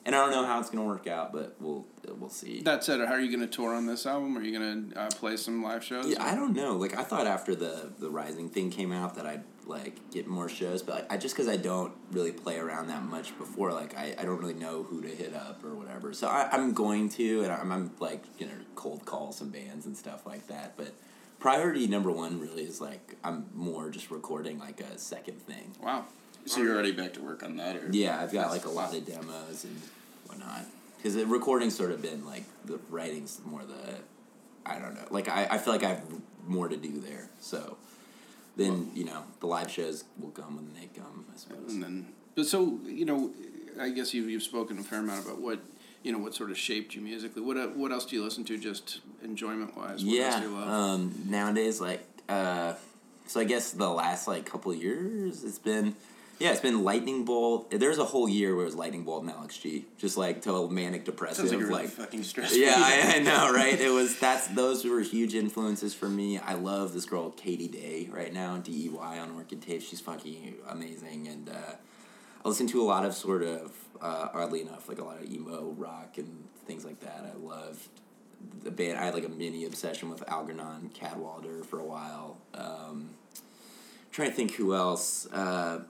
and 0.06 0.14
I 0.14 0.18
don't 0.18 0.32
know 0.32 0.44
how 0.44 0.60
it's 0.60 0.68
gonna 0.68 0.84
work 0.84 1.06
out, 1.06 1.32
but 1.32 1.56
we'll 1.60 1.86
we'll 2.18 2.28
see. 2.28 2.60
That 2.62 2.84
said, 2.84 3.00
how 3.00 3.14
are 3.14 3.20
you 3.20 3.34
going 3.34 3.48
to 3.48 3.54
tour 3.54 3.74
on 3.74 3.86
this 3.86 4.06
album? 4.06 4.36
Are 4.36 4.42
you 4.42 4.58
going 4.58 4.90
to 4.90 5.00
uh, 5.00 5.10
play 5.10 5.36
some 5.36 5.62
live 5.62 5.82
shows? 5.82 6.06
Yeah, 6.06 6.22
I 6.22 6.34
don't 6.34 6.54
know. 6.54 6.76
Like 6.76 6.96
I 6.96 7.02
thought 7.02 7.26
after 7.26 7.54
the 7.54 7.90
the 7.98 8.10
Rising 8.10 8.48
thing 8.48 8.70
came 8.70 8.92
out 8.92 9.14
that 9.16 9.26
I'd 9.26 9.44
like 9.66 10.10
get 10.10 10.26
more 10.26 10.48
shows, 10.48 10.82
but 10.82 10.94
like, 10.94 11.12
I 11.12 11.16
just 11.16 11.34
because 11.34 11.48
I 11.48 11.56
don't 11.56 11.92
really 12.12 12.32
play 12.32 12.58
around 12.58 12.88
that 12.88 13.02
much 13.02 13.36
before, 13.38 13.72
like 13.72 13.96
I, 13.96 14.14
I 14.18 14.24
don't 14.24 14.38
really 14.38 14.54
know 14.54 14.82
who 14.82 15.00
to 15.00 15.08
hit 15.08 15.34
up 15.34 15.64
or 15.64 15.74
whatever. 15.74 16.12
So 16.12 16.28
I, 16.28 16.48
I'm 16.52 16.74
going 16.74 17.08
to, 17.10 17.42
and 17.42 17.52
I'm, 17.52 17.72
I'm 17.72 17.90
like 17.98 18.24
you 18.38 18.46
know 18.46 18.52
cold 18.74 19.04
call 19.04 19.32
some 19.32 19.50
bands 19.50 19.86
and 19.86 19.96
stuff 19.96 20.26
like 20.26 20.46
that. 20.48 20.76
But 20.76 20.92
priority 21.44 21.86
number 21.86 22.10
one 22.10 22.40
really 22.40 22.62
is 22.62 22.80
like 22.80 23.16
I'm 23.22 23.44
more 23.54 23.90
just 23.90 24.10
recording 24.10 24.58
like 24.58 24.80
a 24.80 24.96
second 24.96 25.42
thing. 25.42 25.74
Wow. 25.82 26.06
so 26.46 26.62
you're 26.62 26.72
already 26.72 26.92
back 26.92 27.12
to 27.14 27.20
work 27.20 27.42
on 27.42 27.58
that, 27.58 27.76
or 27.76 27.86
Yeah, 27.90 28.18
I've 28.18 28.32
got 28.32 28.50
like 28.50 28.64
a 28.64 28.70
lot 28.70 28.94
of 28.96 29.04
demos 29.04 29.64
and 29.64 29.78
whatnot. 30.24 30.64
Because 30.96 31.16
the 31.16 31.26
recording's 31.26 31.76
sort 31.76 31.90
of 31.90 32.00
been 32.00 32.24
like 32.24 32.44
the 32.64 32.80
writing's 32.88 33.42
more 33.44 33.60
the, 33.60 33.96
I 34.64 34.78
don't 34.78 34.94
know. 34.94 35.06
Like 35.10 35.28
I, 35.28 35.46
I 35.50 35.58
feel 35.58 35.74
like 35.74 35.84
I 35.84 35.90
have 35.90 36.04
more 36.46 36.66
to 36.68 36.78
do 36.78 36.98
there. 36.98 37.28
So 37.40 37.76
then 38.56 38.90
you 38.94 39.04
know 39.04 39.24
the 39.40 39.46
live 39.46 39.70
shows 39.70 40.04
will 40.18 40.30
come 40.30 40.56
when 40.56 40.72
they 40.72 40.88
come. 40.98 41.26
I 41.30 41.36
suppose. 41.36 41.74
And 41.74 41.82
then, 41.82 42.06
but 42.36 42.46
so 42.46 42.78
you 42.86 43.04
know, 43.04 43.32
I 43.78 43.90
guess 43.90 44.14
you've 44.14 44.30
you've 44.30 44.42
spoken 44.42 44.78
a 44.78 44.82
fair 44.82 45.00
amount 45.00 45.26
about 45.26 45.42
what 45.42 45.60
you 46.04 46.12
know 46.12 46.18
what 46.18 46.34
sort 46.34 46.50
of 46.50 46.58
shaped 46.58 46.94
you 46.94 47.00
musically. 47.00 47.42
What 47.42 47.56
uh, 47.56 47.68
what 47.68 47.90
else 47.90 48.04
do 48.04 48.14
you 48.14 48.22
listen 48.22 48.44
to, 48.44 48.58
just 48.58 49.00
enjoyment 49.24 49.76
wise? 49.76 49.86
What 49.86 49.90
else 49.90 50.02
yeah. 50.04 50.40
do 50.40 50.48
you 50.48 50.54
love? 50.54 50.68
Um, 50.68 51.14
nowadays, 51.26 51.80
like, 51.80 52.06
uh, 52.28 52.74
so 53.26 53.40
I 53.40 53.44
guess 53.44 53.72
the 53.72 53.88
last 53.88 54.28
like 54.28 54.44
couple 54.46 54.70
of 54.70 54.80
years, 54.80 55.42
it's 55.42 55.58
been. 55.58 55.96
Yeah, 56.40 56.50
it's 56.50 56.60
been 56.60 56.82
Lightning 56.82 57.24
Bolt. 57.24 57.70
There's 57.70 57.98
a 57.98 58.04
whole 58.04 58.28
year 58.28 58.56
where 58.56 58.64
it 58.64 58.66
was 58.66 58.74
Lightning 58.74 59.04
Bolt 59.04 59.22
and 59.22 59.30
Alex 59.30 59.56
G. 59.56 59.84
Just 59.98 60.16
like 60.16 60.42
total 60.42 60.68
manic 60.68 61.04
depressive. 61.04 61.48
sounds 61.48 61.52
like 61.52 61.60
a 61.60 61.64
really 61.64 61.82
like 61.84 61.90
fucking 61.90 62.24
stressful. 62.24 62.58
yeah, 62.58 62.74
I, 62.76 63.14
I 63.14 63.18
know, 63.20 63.52
right? 63.54 63.80
It 63.80 63.90
was 63.90 64.18
that's 64.18 64.48
those 64.48 64.84
were 64.84 64.98
huge 64.98 65.36
influences 65.36 65.94
for 65.94 66.08
me. 66.08 66.38
I 66.38 66.54
love 66.54 66.92
this 66.92 67.04
girl 67.04 67.30
Katie 67.30 67.68
Dey 67.68 68.10
right 68.12 68.34
now, 68.34 68.56
D 68.58 68.86
E 68.86 68.88
Y 68.88 69.18
on 69.20 69.30
Orchid 69.36 69.62
Tape. 69.62 69.80
She's 69.80 70.00
fucking 70.00 70.56
amazing, 70.68 71.28
and 71.28 71.48
uh, 71.48 71.76
I 72.44 72.48
listen 72.48 72.66
to 72.66 72.82
a 72.82 72.84
lot 72.84 73.06
of 73.06 73.14
sort 73.14 73.44
of 73.44 73.72
uh, 74.00 74.28
oddly 74.32 74.60
enough, 74.60 74.88
like 74.88 74.98
a 74.98 75.04
lot 75.04 75.18
of 75.18 75.30
emo 75.30 75.74
rock 75.76 76.18
and 76.18 76.44
things 76.66 76.84
like 76.84 77.00
that. 77.00 77.24
I 77.32 77.36
loved 77.38 77.88
the 78.62 78.70
band. 78.70 78.98
I 78.98 79.04
had 79.04 79.14
like 79.14 79.24
a 79.24 79.28
mini 79.28 79.64
obsession 79.64 80.10
with 80.10 80.28
Algernon 80.28 80.90
Cadwallader 80.94 81.64
for 81.64 81.78
a 81.78 81.84
while. 81.84 82.38
Um, 82.54 83.10
trying 84.10 84.30
to 84.30 84.34
think 84.34 84.54
who 84.54 84.74
else. 84.74 85.26
Uh, 85.32 85.80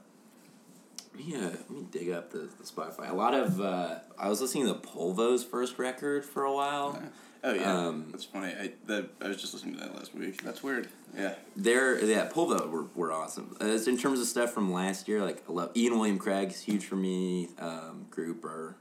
yeah, 1.19 1.47
let 1.47 1.69
me 1.69 1.85
dig 1.91 2.09
up 2.11 2.31
the, 2.31 2.39
the 2.57 2.63
Spotify. 2.63 3.09
A 3.09 3.13
lot 3.15 3.33
of 3.33 3.59
uh, 3.61 3.99
I 4.17 4.29
was 4.29 4.41
listening 4.41 4.67
to 4.67 4.73
Polvo's 4.75 5.43
first 5.43 5.77
record 5.79 6.25
for 6.25 6.43
a 6.43 6.53
while. 6.53 7.01
Oh 7.43 7.53
yeah, 7.53 7.77
Um, 7.87 8.07
that's 8.11 8.23
funny. 8.25 8.53
I 8.59 8.71
the, 8.87 9.07
I 9.21 9.27
was 9.27 9.37
just 9.37 9.53
listening 9.53 9.75
to 9.75 9.81
that 9.81 9.95
last 9.95 10.15
week. 10.15 10.41
That's 10.43 10.63
weird. 10.63 10.89
Yeah, 11.15 11.35
They're 11.55 12.03
yeah, 12.03 12.27
Polvo 12.29 12.69
were, 12.69 12.85
were 12.95 13.11
awesome. 13.11 13.55
Uh, 13.61 13.65
in 13.65 13.97
terms 13.97 14.19
of 14.19 14.25
stuff 14.27 14.51
from 14.51 14.73
last 14.73 15.07
year, 15.07 15.21
like 15.21 15.43
I 15.47 15.51
love 15.53 15.71
Ian 15.75 15.97
William 15.99 16.17
Craig's 16.17 16.61
huge 16.61 16.85
for 16.85 16.95
me. 16.95 17.49
Um, 17.59 18.07
Grouper. 18.09 18.75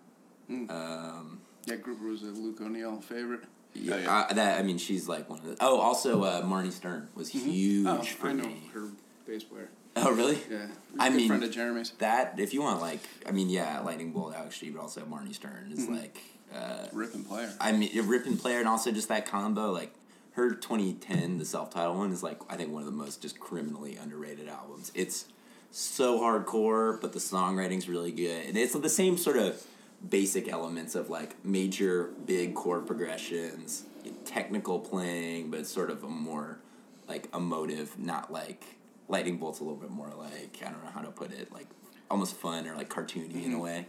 Um, 0.50 1.40
Yeah, 1.66 1.76
Grouper 1.76 2.06
was 2.08 2.22
a 2.22 2.26
Luke 2.26 2.60
O'Neill 2.60 3.00
favorite. 3.00 3.44
yeah, 3.74 3.94
Oh, 3.94 3.98
yeah. 3.98 4.26
I, 4.30 4.32
that 4.34 4.58
I 4.58 4.62
mean 4.62 4.78
she's 4.78 5.08
like 5.08 5.28
one 5.28 5.40
of 5.40 5.44
the. 5.44 5.56
Oh, 5.60 5.78
also 5.80 6.22
uh, 6.24 6.42
Marnie 6.42 6.72
Stern 6.72 7.08
was 7.14 7.28
huge 7.30 7.86
Oh, 7.86 8.02
for 8.02 8.28
I 8.28 8.32
know 8.32 8.44
me. 8.46 8.70
her 8.72 8.88
bass 9.26 9.44
player. 9.44 9.68
Oh 10.06 10.12
really? 10.12 10.38
Yeah, 10.50 10.66
I 10.98 11.08
mean- 11.10 11.28
friend 11.28 11.44
of 11.44 11.50
Jeremy's. 11.52 11.90
That 11.98 12.38
if 12.38 12.52
you 12.52 12.62
want 12.62 12.80
like 12.80 13.00
I 13.26 13.30
mean 13.30 13.48
yeah, 13.48 13.80
Lightning 13.80 14.12
Bolt, 14.12 14.34
Alex 14.34 14.58
G, 14.58 14.70
but 14.70 14.80
also 14.80 15.02
Marnie 15.02 15.34
Stern 15.34 15.70
is 15.72 15.88
like. 15.88 16.18
Uh, 16.54 16.86
Ripping 16.92 17.24
player. 17.24 17.52
I 17.60 17.72
mean, 17.72 17.98
a 17.98 18.02
ripping 18.02 18.36
player 18.36 18.60
and 18.60 18.68
also 18.68 18.92
just 18.92 19.08
that 19.08 19.26
combo. 19.26 19.72
Like 19.72 19.92
her 20.32 20.54
2010, 20.54 21.38
the 21.38 21.44
self-titled 21.44 21.96
one 21.96 22.12
is 22.12 22.22
like 22.22 22.40
I 22.48 22.56
think 22.56 22.70
one 22.70 22.82
of 22.82 22.86
the 22.86 22.92
most 22.92 23.22
just 23.22 23.40
criminally 23.40 23.96
underrated 23.96 24.48
albums. 24.48 24.92
It's 24.94 25.26
so 25.72 26.20
hardcore, 26.20 27.00
but 27.00 27.12
the 27.12 27.18
songwriting's 27.18 27.88
really 27.88 28.12
good, 28.12 28.46
and 28.46 28.56
it's 28.56 28.72
the 28.74 28.88
same 28.88 29.16
sort 29.16 29.36
of 29.36 29.64
basic 30.08 30.48
elements 30.48 30.94
of 30.94 31.10
like 31.10 31.44
major 31.44 32.10
big 32.24 32.54
chord 32.54 32.86
progressions, 32.86 33.84
technical 34.24 34.78
playing, 34.78 35.50
but 35.50 35.66
sort 35.66 35.90
of 35.90 36.04
a 36.04 36.08
more 36.08 36.58
like 37.08 37.28
emotive, 37.34 37.98
not 37.98 38.32
like 38.32 38.76
Lightning 39.08 39.36
Bolt's 39.38 39.60
a 39.60 39.64
little 39.64 39.78
bit 39.78 39.90
more 39.90 40.08
like 40.16 40.58
I 40.62 40.70
don't 40.70 40.82
know 40.84 40.90
how 40.90 41.00
to 41.02 41.10
put 41.10 41.32
it, 41.32 41.52
like 41.52 41.66
almost 42.10 42.36
fun 42.36 42.66
or 42.66 42.74
like 42.76 42.88
cartoony 42.88 43.44
in 43.44 43.52
a 43.52 43.58
way. 43.58 43.86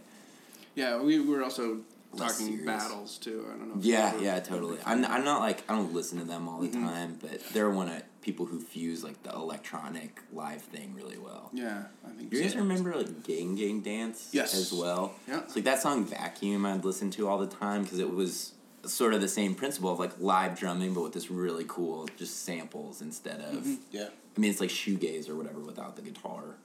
Yeah, 0.74 1.00
we 1.00 1.20
were 1.20 1.42
also 1.42 1.80
less 2.12 2.32
talking 2.38 2.46
serious. 2.58 2.66
battles 2.66 3.18
too. 3.18 3.46
I 3.48 3.56
don't 3.58 3.68
know. 3.68 3.74
Yeah, 3.80 4.18
yeah, 4.20 4.40
totally. 4.40 4.78
I'm, 4.84 5.04
I'm 5.06 5.24
not 5.24 5.40
like 5.40 5.62
I 5.70 5.74
don't 5.74 5.92
listen 5.94 6.18
to 6.18 6.24
them 6.24 6.48
all 6.48 6.60
the 6.60 6.68
Mm-hmm. 6.68 6.84
time, 6.86 7.18
but 7.20 7.40
they're 7.52 7.70
one 7.70 7.88
of 7.88 8.02
people 8.20 8.44
who 8.46 8.60
fuse 8.60 9.02
like 9.04 9.22
the 9.22 9.30
electronic 9.32 10.20
live 10.32 10.60
thing 10.62 10.94
really 10.94 11.16
well. 11.18 11.48
Yeah, 11.54 11.84
I 12.04 12.10
think. 12.10 12.32
You 12.32 12.42
guys 12.42 12.52
so. 12.52 12.58
remember 12.58 12.94
like 12.94 13.22
Gang 13.24 13.54
Gang 13.54 13.80
Dance? 13.80 14.28
Yes. 14.32 14.54
As 14.54 14.72
well. 14.72 15.14
Yeah. 15.26 15.40
It's 15.40 15.56
like 15.56 15.64
that 15.64 15.80
song 15.80 16.04
Vacuum 16.04 16.66
I'd 16.66 16.84
listen 16.84 17.10
to 17.12 17.28
all 17.28 17.38
the 17.38 17.46
time 17.46 17.84
because 17.84 17.98
it 18.00 18.10
was 18.10 18.52
sort 18.88 19.14
of 19.14 19.20
the 19.20 19.28
same 19.28 19.54
principle 19.54 19.90
of 19.90 19.98
like 19.98 20.12
live 20.20 20.58
drumming, 20.58 20.94
but 20.94 21.02
with 21.02 21.12
this 21.12 21.30
really 21.30 21.64
cool 21.68 22.08
just 22.16 22.44
samples 22.44 23.00
instead 23.02 23.40
of. 23.40 23.54
Mm-hmm. 23.56 23.74
Yeah. 23.90 24.08
I 24.36 24.40
mean, 24.40 24.50
it's 24.50 24.60
like 24.60 24.70
shoegaze 24.70 25.28
or 25.28 25.34
whatever 25.34 25.60
without 25.60 25.96
the 25.96 26.02
guitar. 26.02 26.56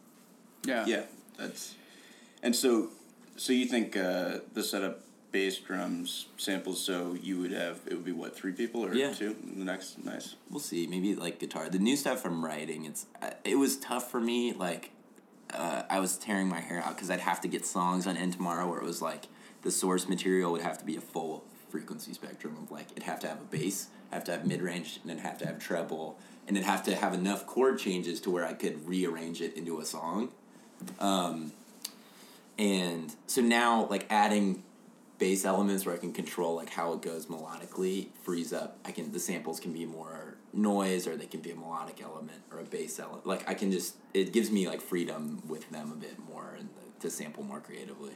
Yeah. 0.66 0.86
Yeah, 0.86 1.04
that's 1.38 1.76
and 2.44 2.56
so 2.56 2.90
so 3.38 3.54
you 3.54 3.66
think 3.66 3.96
uh, 3.98 4.40
the 4.54 4.64
setup 4.64 5.00
bass 5.32 5.58
drums 5.60 6.26
samples 6.36 6.84
so 6.84 7.16
you 7.22 7.40
would 7.40 7.52
have 7.54 7.80
it 7.88 7.94
would 7.94 8.04
be 8.04 8.12
what 8.12 8.36
three 8.36 8.52
people 8.52 8.86
or 8.86 8.94
Yeah. 8.94 9.14
two 9.14 9.36
the 9.56 9.64
next 9.64 10.04
nice 10.04 10.36
We'll 10.50 10.60
see. 10.60 10.86
Maybe 10.88 11.16
like 11.16 11.40
guitar. 11.40 11.70
The 11.70 11.80
new 11.80 11.96
stuff 11.96 12.26
I'm 12.26 12.44
writing, 12.44 12.86
it's 12.86 13.06
uh, 13.22 13.30
it 13.46 13.56
was 13.56 13.78
tough 13.78 14.12
for 14.12 14.20
me. 14.20 14.52
Like 14.54 14.92
uh, 15.54 15.84
I 15.90 16.00
was 16.00 16.18
tearing 16.18 16.48
my 16.50 16.60
hair 16.60 16.82
out 16.84 16.96
because 16.96 17.10
I'd 17.10 17.22
have 17.22 17.42
to 17.42 17.48
get 17.48 17.66
songs 17.66 18.06
on 18.08 18.18
End 18.18 18.34
Tomorrow 18.34 18.68
where 18.70 18.80
it 18.80 18.86
was 18.86 19.02
like 19.02 19.28
the 19.64 19.72
source 19.72 20.08
material 20.10 20.52
would 20.52 20.62
have 20.62 20.78
to 20.80 20.86
be 20.86 20.96
a 20.98 21.02
full 21.02 21.46
frequency 21.72 22.14
spectrum 22.14 22.58
of 22.62 22.72
like 22.72 22.92
it'd 22.92 23.04
have 23.04 23.20
to 23.22 23.28
have 23.28 23.40
a 23.40 23.46
bass, 23.46 23.88
have 24.12 24.24
to 24.26 24.32
have 24.32 24.46
mid 24.46 24.62
range, 24.62 25.00
and 25.02 25.12
it'd 25.12 25.24
have 25.24 25.38
to 25.40 25.46
have 25.48 25.60
treble, 25.60 26.18
and 26.48 26.58
it'd 26.58 26.68
have 26.68 26.84
to 26.84 26.96
have 26.96 27.14
enough 27.14 27.48
chord 27.48 27.80
changes 27.80 28.20
to 28.22 28.30
where 28.30 28.46
I 28.46 28.54
could 28.54 28.88
rearrange 28.88 29.42
it 29.42 29.56
into 29.56 29.80
a 29.80 29.86
song. 29.86 30.30
Um, 31.00 31.54
and 32.58 33.16
so 33.28 33.42
now 33.42 33.88
like 33.90 34.06
adding 34.10 34.64
bass 35.18 35.46
elements 35.46 35.86
where 35.86 35.94
I 35.94 36.00
can 36.00 36.14
control 36.14 36.56
like 36.56 36.70
how 36.70 36.94
it 36.94 37.02
goes 37.02 37.28
melodically 37.28 38.08
frees 38.24 38.52
up. 38.52 38.78
I 38.84 38.92
can 38.92 39.12
the 39.12 39.20
samples 39.20 39.60
can 39.60 39.72
be 39.72 39.86
more 39.86 40.36
noise 40.54 41.08
or 41.08 41.16
they 41.16 41.28
can 41.28 41.42
be 41.42 41.52
a 41.52 41.56
melodic 41.56 42.02
element 42.02 42.42
or 42.52 42.60
a 42.60 42.64
bass 42.64 43.00
element. 43.00 43.26
Like 43.26 43.48
I 43.48 43.54
can 43.54 43.72
just 43.72 43.96
it 44.14 44.34
gives 44.34 44.52
me 44.52 44.68
like 44.68 44.82
freedom 44.82 45.42
with 45.48 45.70
them 45.70 45.92
a 45.92 45.96
bit 45.96 46.18
more 46.28 46.56
and 46.58 46.70
the, 46.70 47.02
to 47.02 47.10
sample 47.10 47.44
more 47.44 47.60
creatively. 47.60 48.12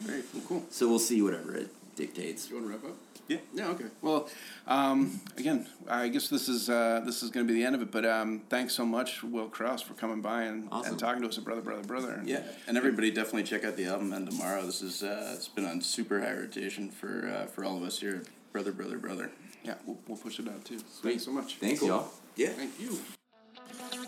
Very 0.00 0.22
cool. 0.32 0.40
cool. 0.48 0.64
So 0.70 0.88
we'll 0.88 0.98
see 0.98 1.20
whatever 1.20 1.54
it 1.54 1.68
dictates. 2.00 2.46
Do 2.46 2.54
you 2.56 2.60
want 2.62 2.72
to 2.82 2.88
wrap 2.88 2.92
up? 2.94 2.98
Yeah. 3.28 3.36
Yeah. 3.54 3.68
Okay. 3.68 3.84
Well, 4.02 4.28
um, 4.66 5.20
again, 5.36 5.66
I 5.88 6.08
guess 6.08 6.28
this 6.28 6.48
is 6.48 6.68
uh, 6.68 7.00
this 7.06 7.22
is 7.22 7.30
going 7.30 7.46
to 7.46 7.52
be 7.52 7.56
the 7.60 7.64
end 7.64 7.76
of 7.76 7.82
it. 7.82 7.92
But 7.92 8.04
um, 8.04 8.42
thanks 8.50 8.74
so 8.74 8.84
much, 8.84 9.22
Will 9.22 9.46
Cross, 9.48 9.82
for 9.82 9.94
coming 9.94 10.20
by 10.20 10.42
and, 10.44 10.66
Awesome. 10.72 10.92
and 10.92 10.98
talking 10.98 11.22
to 11.22 11.28
us, 11.28 11.38
a 11.38 11.40
brother, 11.40 11.60
brother, 11.60 11.82
brother. 11.84 12.10
And 12.12 12.28
yeah 12.28 12.42
and 12.66 12.76
everybody 12.76 13.10
definitely 13.12 13.44
check 13.44 13.64
out 13.64 13.76
the 13.76 13.84
album 13.86 14.12
and 14.12 14.28
tomorrow 14.28 14.62
this 14.66 14.82
is 14.82 15.02
uh, 15.04 15.32
it's 15.36 15.46
been 15.48 15.64
on 15.66 15.80
super 15.80 16.20
high 16.20 16.32
rotation 16.32 16.90
for 16.90 17.28
uh, 17.32 17.46
for 17.46 17.64
all 17.64 17.76
of 17.76 17.82
us 17.84 18.00
here 18.00 18.22
brother 18.52 18.72
brother 18.72 18.98
brother 18.98 19.30
Yeah, 19.62 19.74
we'll, 19.86 19.98
we'll 20.08 20.18
push 20.18 20.38
it 20.40 20.48
out 20.48 20.64
too. 20.64 20.78
Thanks 20.78 21.24
so 21.24 21.30
much. 21.30 21.56
Thank 21.56 21.78
Thanks 21.78 21.82
y'all. 21.84 22.08
yeah 22.36 22.48
Thank 22.48 22.80
you. 22.80 22.98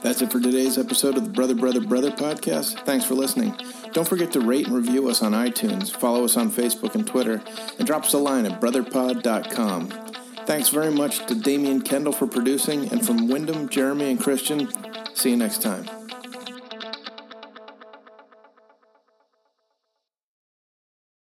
That's 0.03 0.21
it 0.21 0.33
for 0.33 0.41
today's 0.41 0.77
episode 0.79 1.17
of 1.17 1.25
the 1.25 1.31
Brother, 1.31 1.55
Brother, 1.55 1.81
Brother 1.81 2.11
podcast. 2.11 2.85
Thanks 2.85 3.05
for 3.05 3.15
listening. 3.15 3.55
Don't 3.93 4.09
forget 4.09 4.33
to 4.33 4.41
rate 4.41 4.67
and 4.67 4.75
review 4.75 5.09
us 5.09 5.23
on 5.23 5.33
iTunes, 5.33 5.91
follow 5.91 6.25
us 6.25 6.37
on 6.37 6.51
Facebook 6.51 6.95
and 6.95 7.07
Twitter, 7.07 7.43
and 7.79 7.87
drop 7.87 8.05
us 8.05 8.15
a 8.15 8.19
line 8.19 8.47
at 8.47 8.61
brotherpod.com. 8.61 9.89
Thanks 10.47 10.71
very 10.71 10.91
much 10.91 11.25
to 11.27 11.35
Damian 11.35 11.83
Kendall 11.83 12.13
for 12.13 12.27
producing, 12.27 12.91
and 12.91 13.07
from 13.07 13.29
Wyndham, 13.29 13.69
Jeremy, 13.69 14.11
and 14.11 14.21
Christian, 14.21 14.69
see 15.15 15.31
you 15.31 15.37
next 15.37 15.63
time. 15.63 16.02